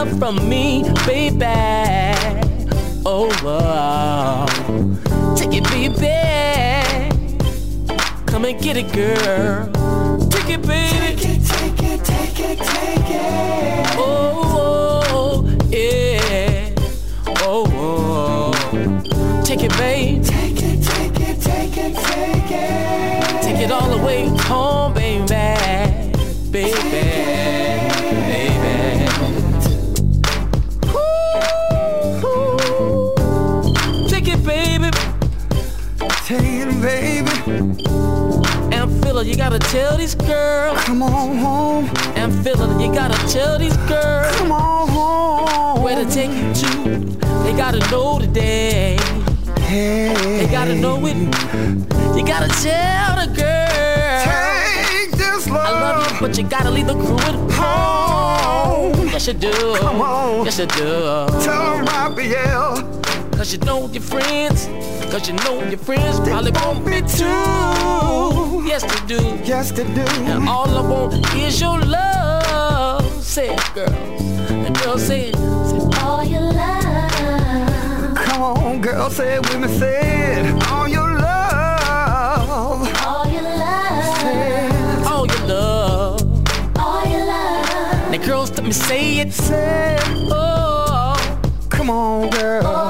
love 0.04 0.18
from 0.18 0.48
me. 0.48 0.71
you 59.32 59.38
do. 59.50 59.76
Come 59.76 60.00
on. 60.00 60.44
Yes, 60.44 60.58
you 60.58 60.66
do. 60.66 61.26
Tell 61.40 61.76
them 61.76 61.84
Raphael. 61.86 62.82
Cause 63.32 63.52
you 63.52 63.58
know 63.60 63.88
your 63.88 64.02
friends. 64.02 64.66
Cause 65.10 65.28
you 65.28 65.34
know 65.34 65.62
your 65.64 65.78
friends 65.78 66.20
they 66.20 66.30
probably 66.30 66.52
want 66.52 66.86
me 66.86 67.00
too. 67.00 68.62
Yes, 68.66 68.82
they 68.82 69.06
do. 69.06 69.20
Yes, 69.44 69.72
they 69.72 69.84
do. 69.94 70.02
And 70.30 70.48
all 70.48 70.68
I 70.68 70.80
want 70.80 71.34
is 71.34 71.60
your 71.60 71.78
love. 71.80 73.22
Say 73.22 73.54
it, 73.54 73.74
girl. 73.74 73.86
The 73.86 74.80
girl 74.84 74.98
Say 74.98 75.32
all 76.02 76.24
your 76.24 76.40
love. 76.40 78.14
Come 78.16 78.42
on, 78.42 78.80
girl, 78.80 79.10
say 79.10 79.36
it 79.36 79.40
with 79.40 79.60
me. 79.60 79.68
Say 79.78 80.40
it. 80.40 80.68
All 80.68 80.88
your 80.88 81.01
to 88.72 88.78
say 88.78 89.18
it. 89.18 89.32
Say, 89.32 89.98
oh, 90.30 91.40
come 91.68 91.90
on, 91.90 92.30
girl. 92.30 92.81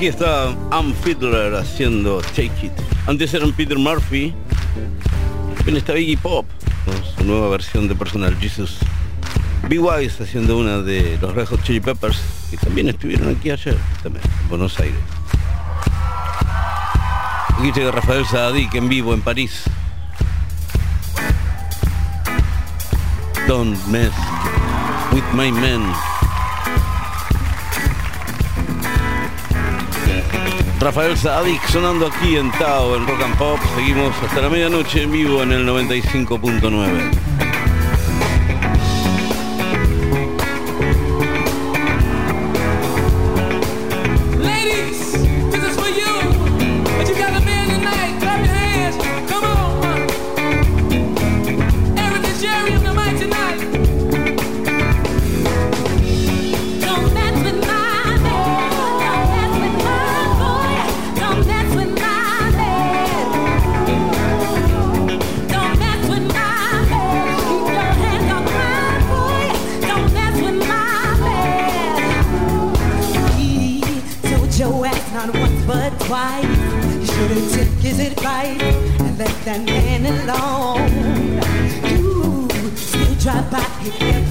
Aquí 0.00 0.06
está 0.06 0.56
Ann 0.70 0.94
Fiddler 0.94 1.54
haciendo 1.54 2.22
Take 2.22 2.44
It. 2.62 2.72
Antes 3.06 3.34
eran 3.34 3.52
Peter 3.52 3.76
Murphy. 3.76 4.32
Bien 5.62 5.76
está 5.76 5.94
Iggy 5.98 6.16
Pop 6.16 6.46
su 7.18 7.24
nueva 7.24 7.50
versión 7.50 7.86
de 7.86 7.94
Personal 7.94 8.34
Jesus. 8.40 8.78
Be 9.68 9.78
Wise 9.78 10.22
haciendo 10.22 10.56
una 10.56 10.78
de 10.78 11.18
los 11.20 11.34
Red 11.34 11.48
Chili 11.64 11.80
Peppers, 11.80 12.18
que 12.50 12.56
también 12.56 12.88
estuvieron 12.88 13.36
aquí 13.36 13.50
ayer, 13.50 13.76
también, 14.02 14.24
en 14.24 14.48
Buenos 14.48 14.80
Aires. 14.80 14.96
Aquí 17.58 17.70
llega 17.70 17.90
Rafael 17.90 18.24
Sadik 18.24 18.74
en 18.76 18.88
vivo 18.88 19.12
en 19.12 19.20
París. 19.20 19.64
Don't 23.46 23.76
mess 23.88 24.14
with 25.12 25.24
my 25.34 25.52
men. 25.52 25.92
Rafael 30.80 31.14
Sadik 31.14 31.62
sonando 31.68 32.06
aquí 32.06 32.36
en 32.36 32.50
Tao, 32.52 32.96
en 32.96 33.06
Rock 33.06 33.22
and 33.22 33.36
Pop. 33.36 33.58
Seguimos 33.76 34.14
hasta 34.22 34.40
la 34.40 34.48
medianoche 34.48 35.02
en 35.02 35.12
vivo 35.12 35.42
en 35.42 35.52
el 35.52 35.68
95.9. 35.68 37.29
You. 83.82 83.92
can't 83.92 84.29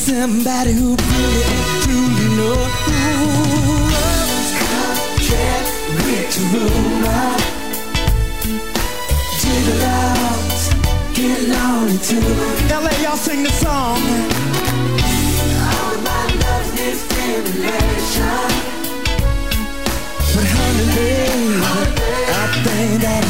somebody 0.00 0.72
who 0.72 0.96
really 0.96 1.44
truly 1.82 2.28
love's 2.38 2.80
can't 5.28 5.68
reach 6.00 6.36
Jiggle 9.40 9.82
out, 9.84 10.60
get 11.12 11.40
lonely 11.52 11.98
too 11.98 12.28
L.A., 12.72 12.92
y'all 13.02 13.16
sing 13.16 13.42
the 13.42 13.50
song. 13.50 14.00
All 15.68 15.96
my 16.08 16.24
love 16.44 16.70
is 16.88 17.00
But 20.34 20.46
honey, 20.54 21.60
I 22.32 22.46
think 22.64 23.02
that 23.02 23.24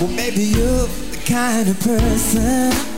Well, 0.00 0.10
maybe 0.10 0.42
you're 0.42 0.86
the 0.86 1.20
kind 1.24 1.68
of 1.68 1.80
person 1.80 2.89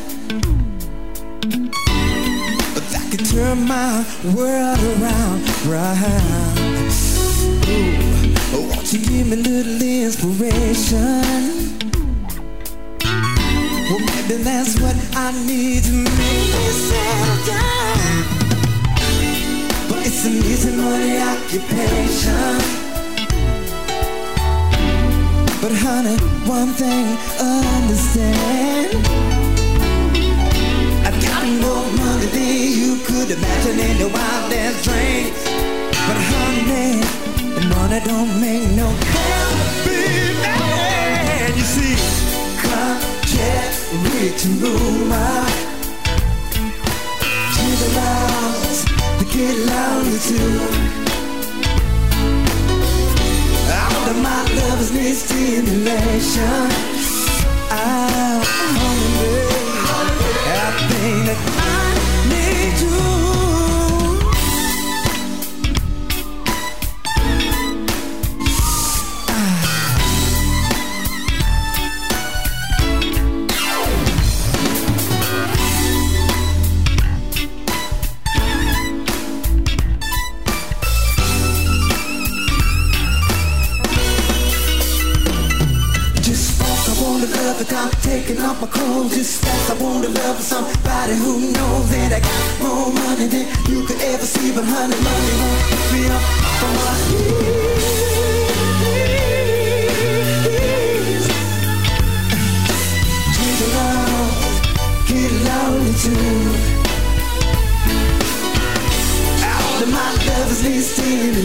turn 3.54 3.66
my 3.66 4.04
world 4.34 4.78
around, 4.78 5.42
right? 5.66 6.92
Ooh, 8.54 8.68
won't 8.68 8.92
you 8.92 8.98
give 9.00 9.26
me 9.26 9.32
a 9.32 9.36
little 9.36 9.82
inspiration? 9.82 11.22
Well, 13.88 13.98
maybe 13.98 14.36
that's 14.42 14.78
what 14.80 14.96
I 15.14 15.32
need 15.46 15.84
to 15.84 15.92
make 15.92 16.46
me 16.54 16.70
settle 16.88 17.46
down. 17.46 18.24
But 19.88 19.98
it's 20.06 20.24
an 20.26 20.36
easy 20.52 20.72
money 20.76 21.18
occupation. 21.18 22.58
But 25.60 25.72
honey, 25.84 26.16
one 26.48 26.72
thing 26.72 27.06
understand. 27.38 29.41
Than 32.22 32.38
you 32.38 32.98
could 33.04 33.30
imagine 33.32 33.80
in 33.80 33.96
your 33.98 34.08
wildest 34.08 34.84
dreams. 34.84 35.42
But 36.06 36.18
honey, 36.30 37.02
the 37.54 37.62
money 37.74 38.00
don't 38.06 38.40
make 38.40 38.70
no 38.70 38.88
happy 39.10 40.30
man. 40.40 41.52
You 41.58 41.66
see, 41.74 41.96
come 42.62 43.00
carry 43.26 44.30
to 44.38 44.48
rumor. 44.62 45.34
To 47.54 47.64
the 47.82 47.88
loud, 47.98 48.76
to 49.18 49.24
get 49.34 49.56
lonely 49.68 50.18
too. 50.22 50.62
All 53.66 54.10
of 54.10 54.16
my 54.22 54.40
lovers 54.54 54.90
need 54.92 55.14
stimulation. 55.14 56.70
I'm 57.68 58.42
hungry. 58.78 59.42
I 60.54 60.70
think 60.88 61.26
that 61.26 61.40
I 61.58 61.81
need 62.90 63.11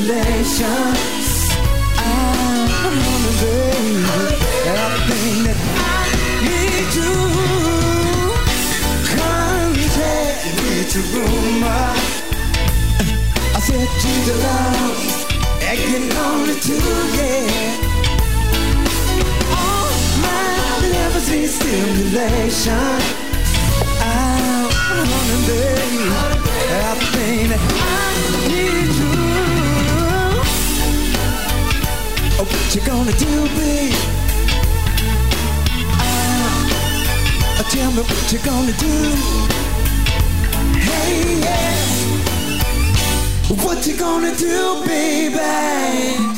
stimulation. 0.08 0.64
I'm 1.98 2.70
on 2.80 3.24
a 3.28 3.34
baby. 3.42 4.08
Everything 4.72 5.40
that 5.48 5.60
I 5.76 6.06
need 6.48 6.90
you. 6.98 7.16
Come 9.12 9.74
me 10.64 10.76
to 10.94 11.00
rumor. 11.12 11.92
I 13.52 13.60
said 13.60 13.90
to 14.04 14.12
the 14.28 14.36
love, 14.48 15.00
acting 15.72 16.08
only 16.26 16.56
to 16.68 16.78
yeah. 17.18 17.68
All 19.60 19.92
my 20.24 20.40
need 20.84 21.48
stimulation. 21.48 23.00
I'm 24.00 24.72
on 25.00 25.28
a 25.36 25.40
baby. 25.48 26.06
Everything 26.88 27.50
that 27.50 27.62
I 27.62 28.48
need 28.48 28.96
you. 29.02 29.07
Oh, 32.40 32.44
what 32.44 32.76
you 32.76 32.82
gonna 32.82 33.12
do, 33.14 33.48
babe? 33.58 33.94
Ah, 36.00 37.68
tell 37.68 37.92
me 37.92 38.04
what 38.04 38.32
you 38.32 38.40
gonna 38.40 38.74
do. 38.74 39.16
Hey, 40.78 41.40
yeah. 41.42 41.78
What 43.66 43.88
you 43.88 43.98
gonna 43.98 44.36
do, 44.36 44.86
baby? 44.86 46.37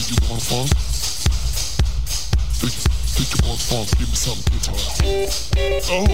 Funk? 0.00 0.68
Do 2.60 2.66
you, 2.66 2.72
do 3.16 3.22
you 3.22 3.40
want 3.48 3.60
funk? 3.60 3.88
Give 3.98 4.08
me 4.08 4.14
some 4.14 4.40
guitar. 4.52 4.76
Oh, 5.88 6.04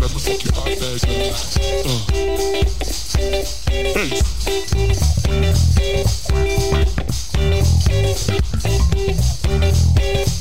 let 0.00 0.10
me 0.12 0.18
fuck 0.20 0.40
you 0.44 0.50
out 0.54 0.70
there, 0.78 0.98
girl. 1.02 1.34
Uh. 1.84 2.02
Hey. 3.94 4.10
Oh, 9.46 10.33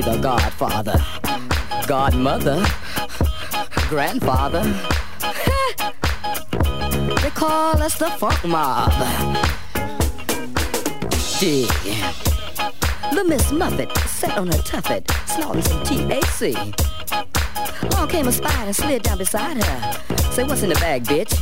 the 0.00 0.16
godfather, 0.18 1.00
godmother, 1.86 2.64
grandfather. 3.88 4.62
they 7.22 7.30
call 7.30 7.80
us 7.82 7.96
the 7.98 8.10
funk 8.18 8.44
mob. 8.44 8.92
Dig. 11.40 11.68
The 13.12 13.24
Miss 13.26 13.50
Muffet 13.52 13.90
sat 14.08 14.36
on 14.36 14.48
her 14.48 14.58
tuffet, 14.58 15.10
snorting 15.26 15.62
some 15.62 15.82
THC. 15.84 16.54
Along 17.82 18.08
came 18.08 18.28
a 18.28 18.32
spider 18.32 18.66
and 18.66 18.76
slid 18.76 19.02
down 19.02 19.16
beside 19.18 19.62
her. 19.62 19.92
Say, 20.32 20.44
what's 20.44 20.62
in 20.62 20.68
the 20.70 20.74
bag, 20.76 21.04
bitch? 21.04 21.34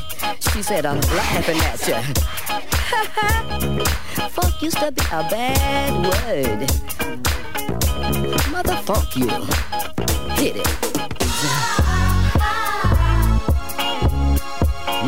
She 0.53 0.63
said, 0.63 0.85
I'm 0.87 1.01
laughing 1.01 1.59
at 1.59 1.89
ya. 1.89 2.03
Funk 4.29 4.63
used 4.63 4.79
to 4.79 4.93
be 4.93 5.03
a 5.11 5.23
bad 5.29 5.93
word. 6.07 6.71
Mother 8.51 8.77
funk 8.85 9.17
you. 9.17 9.29
Hit 10.35 10.57
it. 10.57 10.69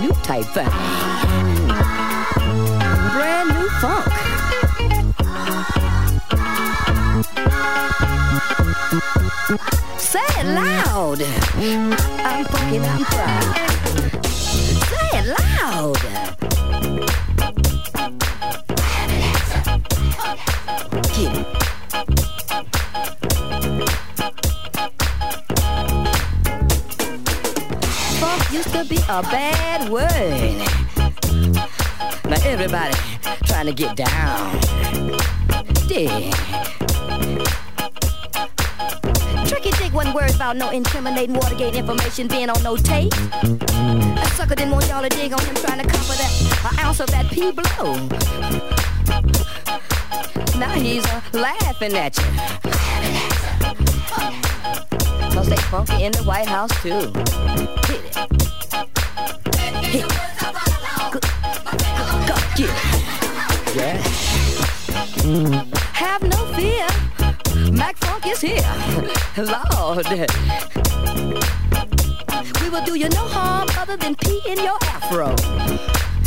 New 0.01 0.13
type 0.23 0.47
thing. 0.47 0.71
Brand 3.13 3.49
new 3.51 3.69
funk. 3.81 4.13
Say 9.99 10.29
it 10.41 10.47
loud. 10.47 11.23
I'm 11.23 12.45
funky, 12.47 12.79
I'm 12.81 13.05
proud. 13.05 13.57
Say 14.25 15.09
it 15.19 15.27
loud. 15.39 16.01
Get 21.15 21.37
it. 21.37 21.56
Be 28.97 29.03
a 29.09 29.23
bad 29.23 29.89
word. 29.89 30.11
Now 32.25 32.41
everybody 32.45 32.95
trying 33.45 33.67
to 33.67 33.73
get 33.73 33.97
down. 33.97 34.59
Dig. 35.89 36.33
Tricky 39.47 39.71
Dick 39.79 39.93
wasn't 39.93 40.15
worried 40.15 40.35
about 40.35 40.57
no 40.57 40.71
incriminating 40.71 41.35
Watergate 41.35 41.75
information 41.75 42.29
being 42.29 42.51
on 42.51 42.63
no 42.63 42.77
tape. 42.77 43.11
That 43.11 44.33
sucker 44.37 44.55
didn't 44.55 44.73
want 44.73 44.89
y'all 44.89 45.03
to 45.03 45.09
dig 45.09 45.33
on 45.33 45.45
him 45.45 45.55
trying 45.57 45.79
to 45.79 45.87
cover 45.87 46.15
that 46.15 46.73
an 46.73 46.79
ounce 46.85 47.01
of 47.01 47.09
that 47.09 47.31
P 47.31 47.53
blow. 47.53 47.95
Now 50.59 50.73
he's 50.75 51.05
uh, 51.07 51.21
laughing 51.33 51.95
at 51.95 52.17
you. 52.17 52.25
Cause 55.35 55.49
they 55.49 55.57
funky 55.57 56.05
in 56.05 56.13
the 56.13 56.23
White 56.23 56.49
House 56.49 56.71
too 56.83 57.13
hip. 59.97 60.09
Go, 61.13 61.21
go, 62.29 62.37
yeah. 63.75 63.97
Have 65.93 66.23
no 66.23 66.41
fear. 66.57 66.87
Mac 67.73 67.97
Funk 67.99 68.27
is 68.27 68.41
here. 68.41 68.63
Lord. 69.37 70.07
We 72.61 72.69
will 72.69 72.85
do 72.85 72.99
you 72.99 73.09
no 73.09 73.25
harm 73.37 73.69
other 73.79 73.97
than 73.97 74.15
pee 74.17 74.41
in 74.47 74.59
your 74.59 74.79
afro. 74.83 75.35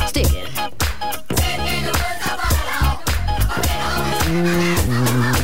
Stick 0.08 0.34
it. 0.34 0.50
Mm. 4.30 5.39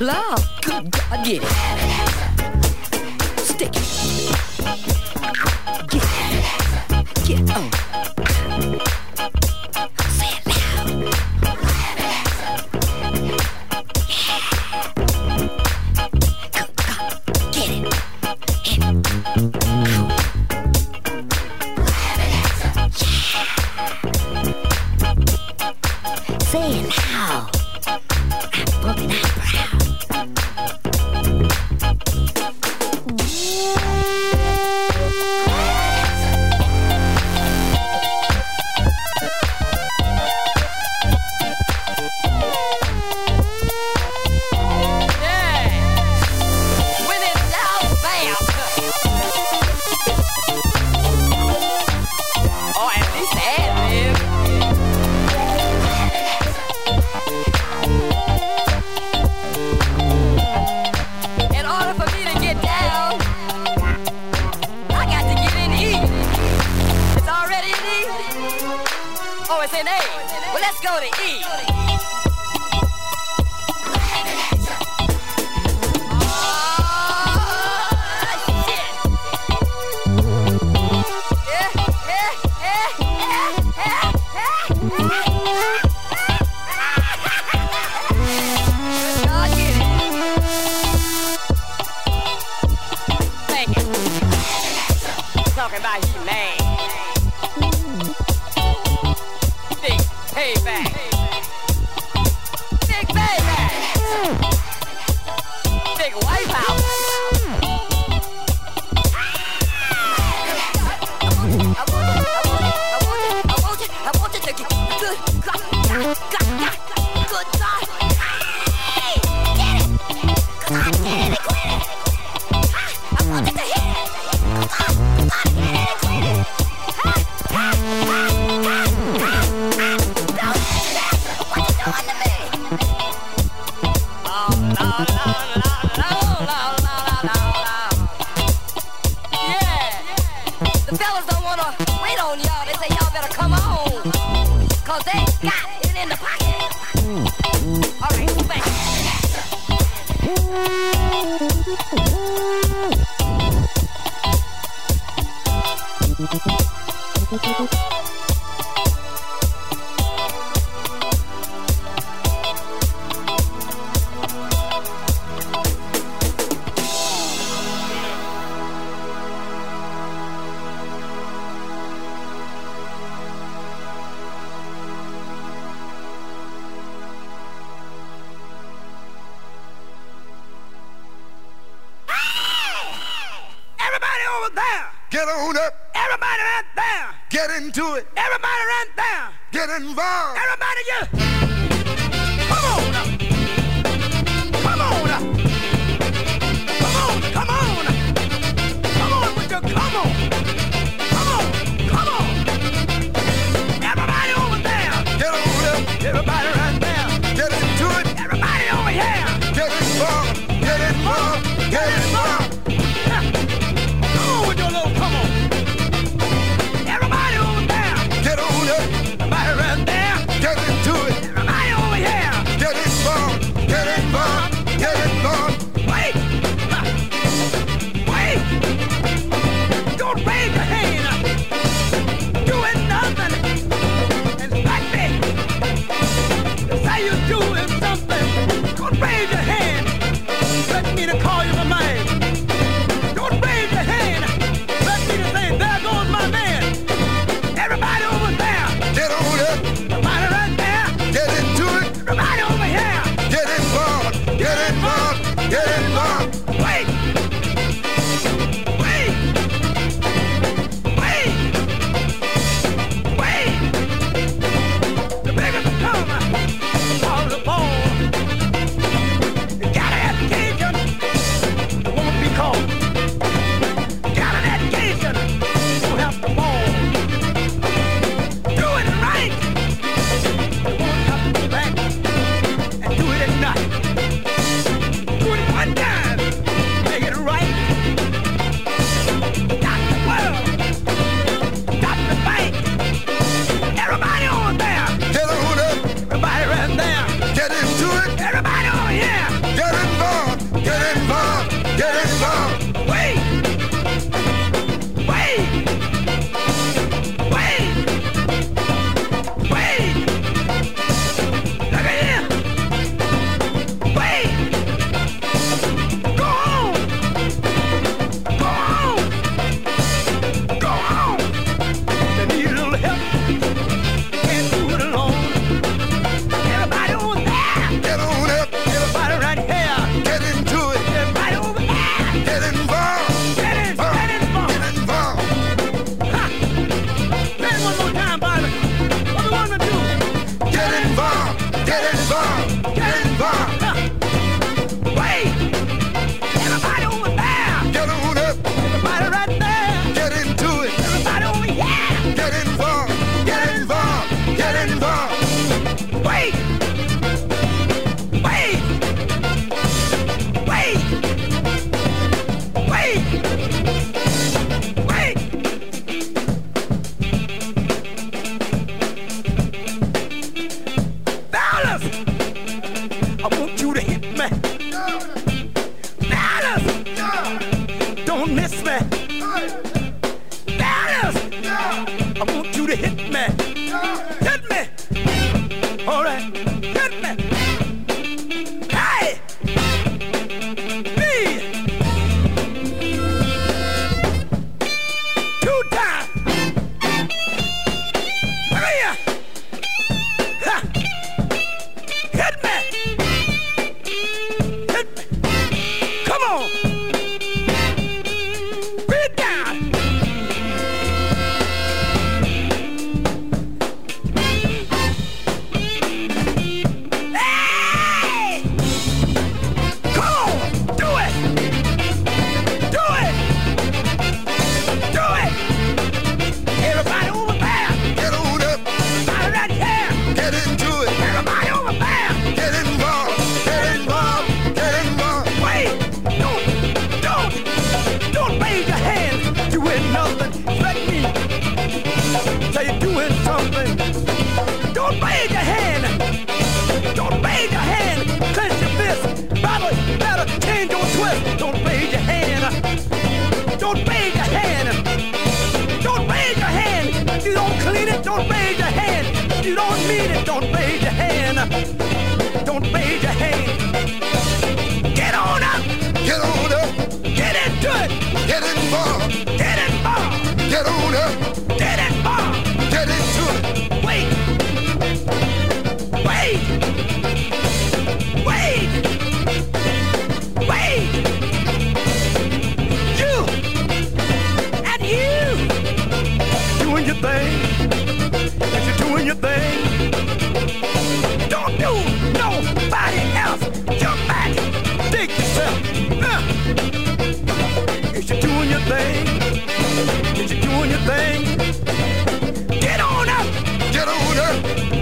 love. 0.00 0.48
Good 0.62 0.90
God, 0.90 1.26
yeah. 1.26 1.93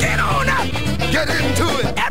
Get 0.02 0.18
on 0.18 0.48
up! 0.48 0.66
Get 1.12 1.28
into 1.30 1.78
it! 1.78 2.01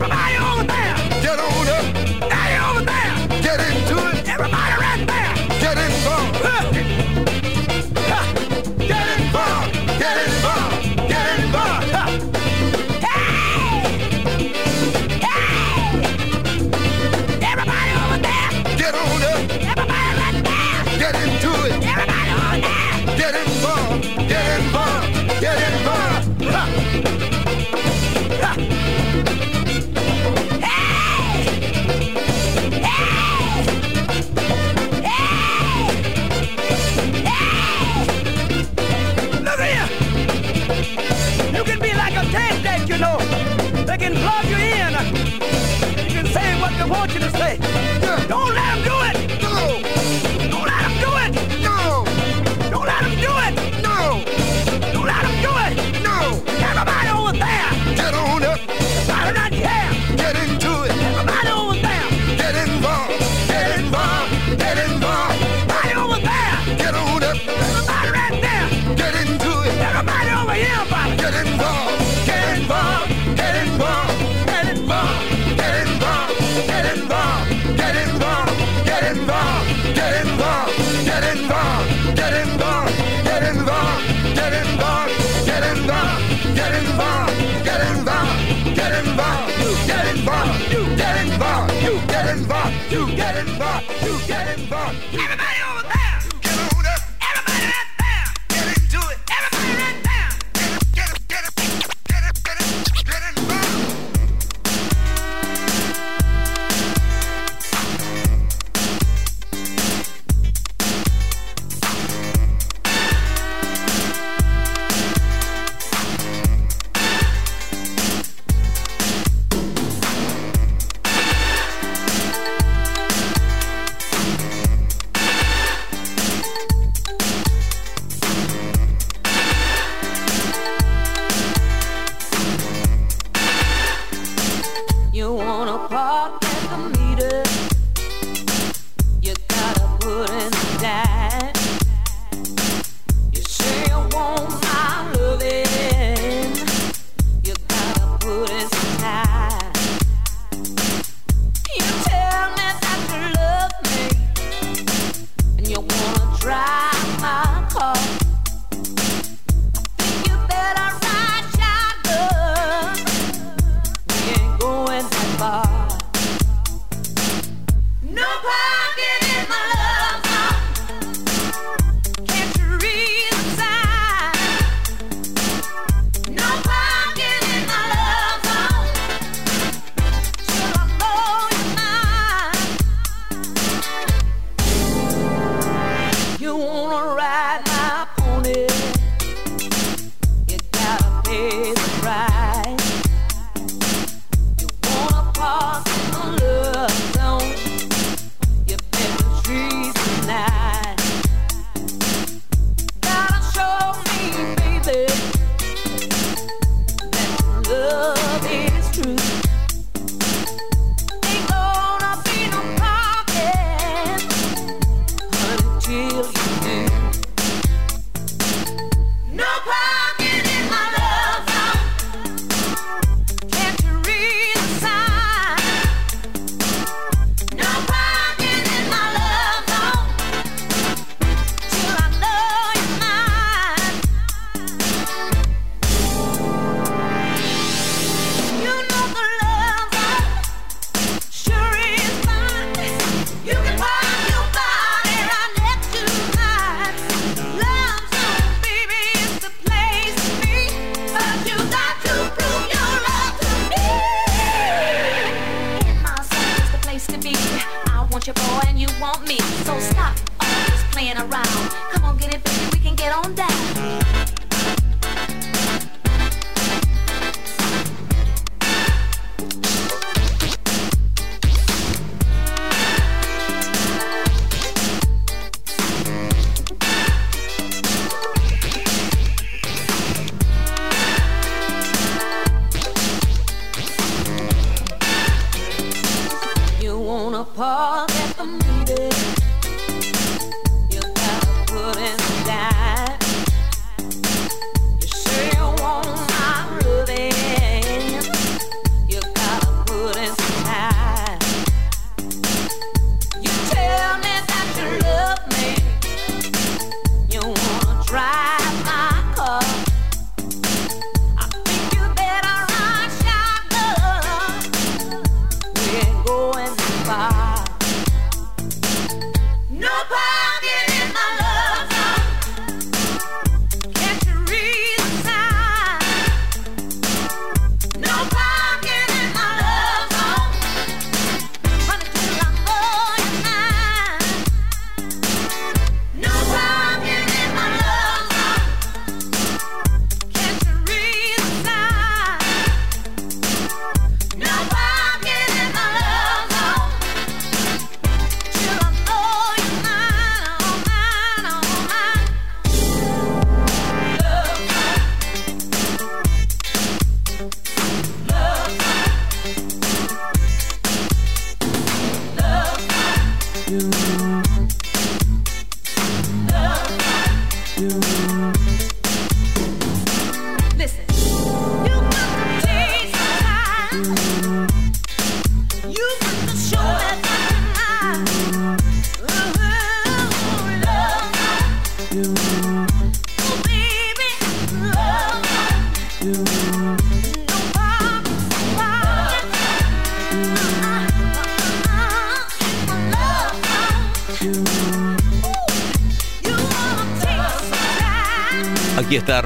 truth. 208.92 209.31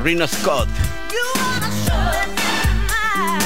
Rino 0.05 0.27
Scott. 0.27 0.67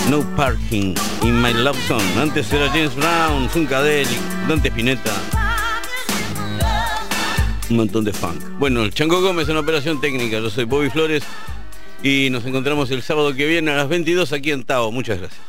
No 0.10 0.23
Parking, 0.36 0.94
In 1.23 1.41
My 1.41 1.53
Love 1.53 1.77
Song. 1.88 2.02
Antes 2.18 2.52
era 2.52 2.68
James 2.68 2.94
Brown, 2.95 3.49
Funkadelic, 3.49 4.19
Dante 4.45 4.68
Spinetta. 4.68 5.14
Un 7.69 7.77
montón 7.77 8.03
de 8.03 8.11
funk. 8.11 8.44
Bueno, 8.60 8.84
el 8.84 8.94
Chango 8.94 9.22
Gómez 9.22 9.48
en 9.48 9.56
Operación 9.56 10.02
Técnica. 10.02 10.40
Yo 10.40 10.49
soy 10.49 10.65
Bobby 10.65 10.90
Flores 10.90 11.23
y 12.03 12.27
nos 12.30 12.45
encontramos 12.45 12.91
el 12.91 13.03
sábado 13.03 13.34
que 13.34 13.48
viene 13.48 13.72
a 13.72 13.77
las 13.77 13.88
22 13.88 14.34
aquí 14.34 14.52
en 14.52 14.65
Tao. 14.65 14.91
Muchas 14.91 15.19
gracias. 15.19 15.49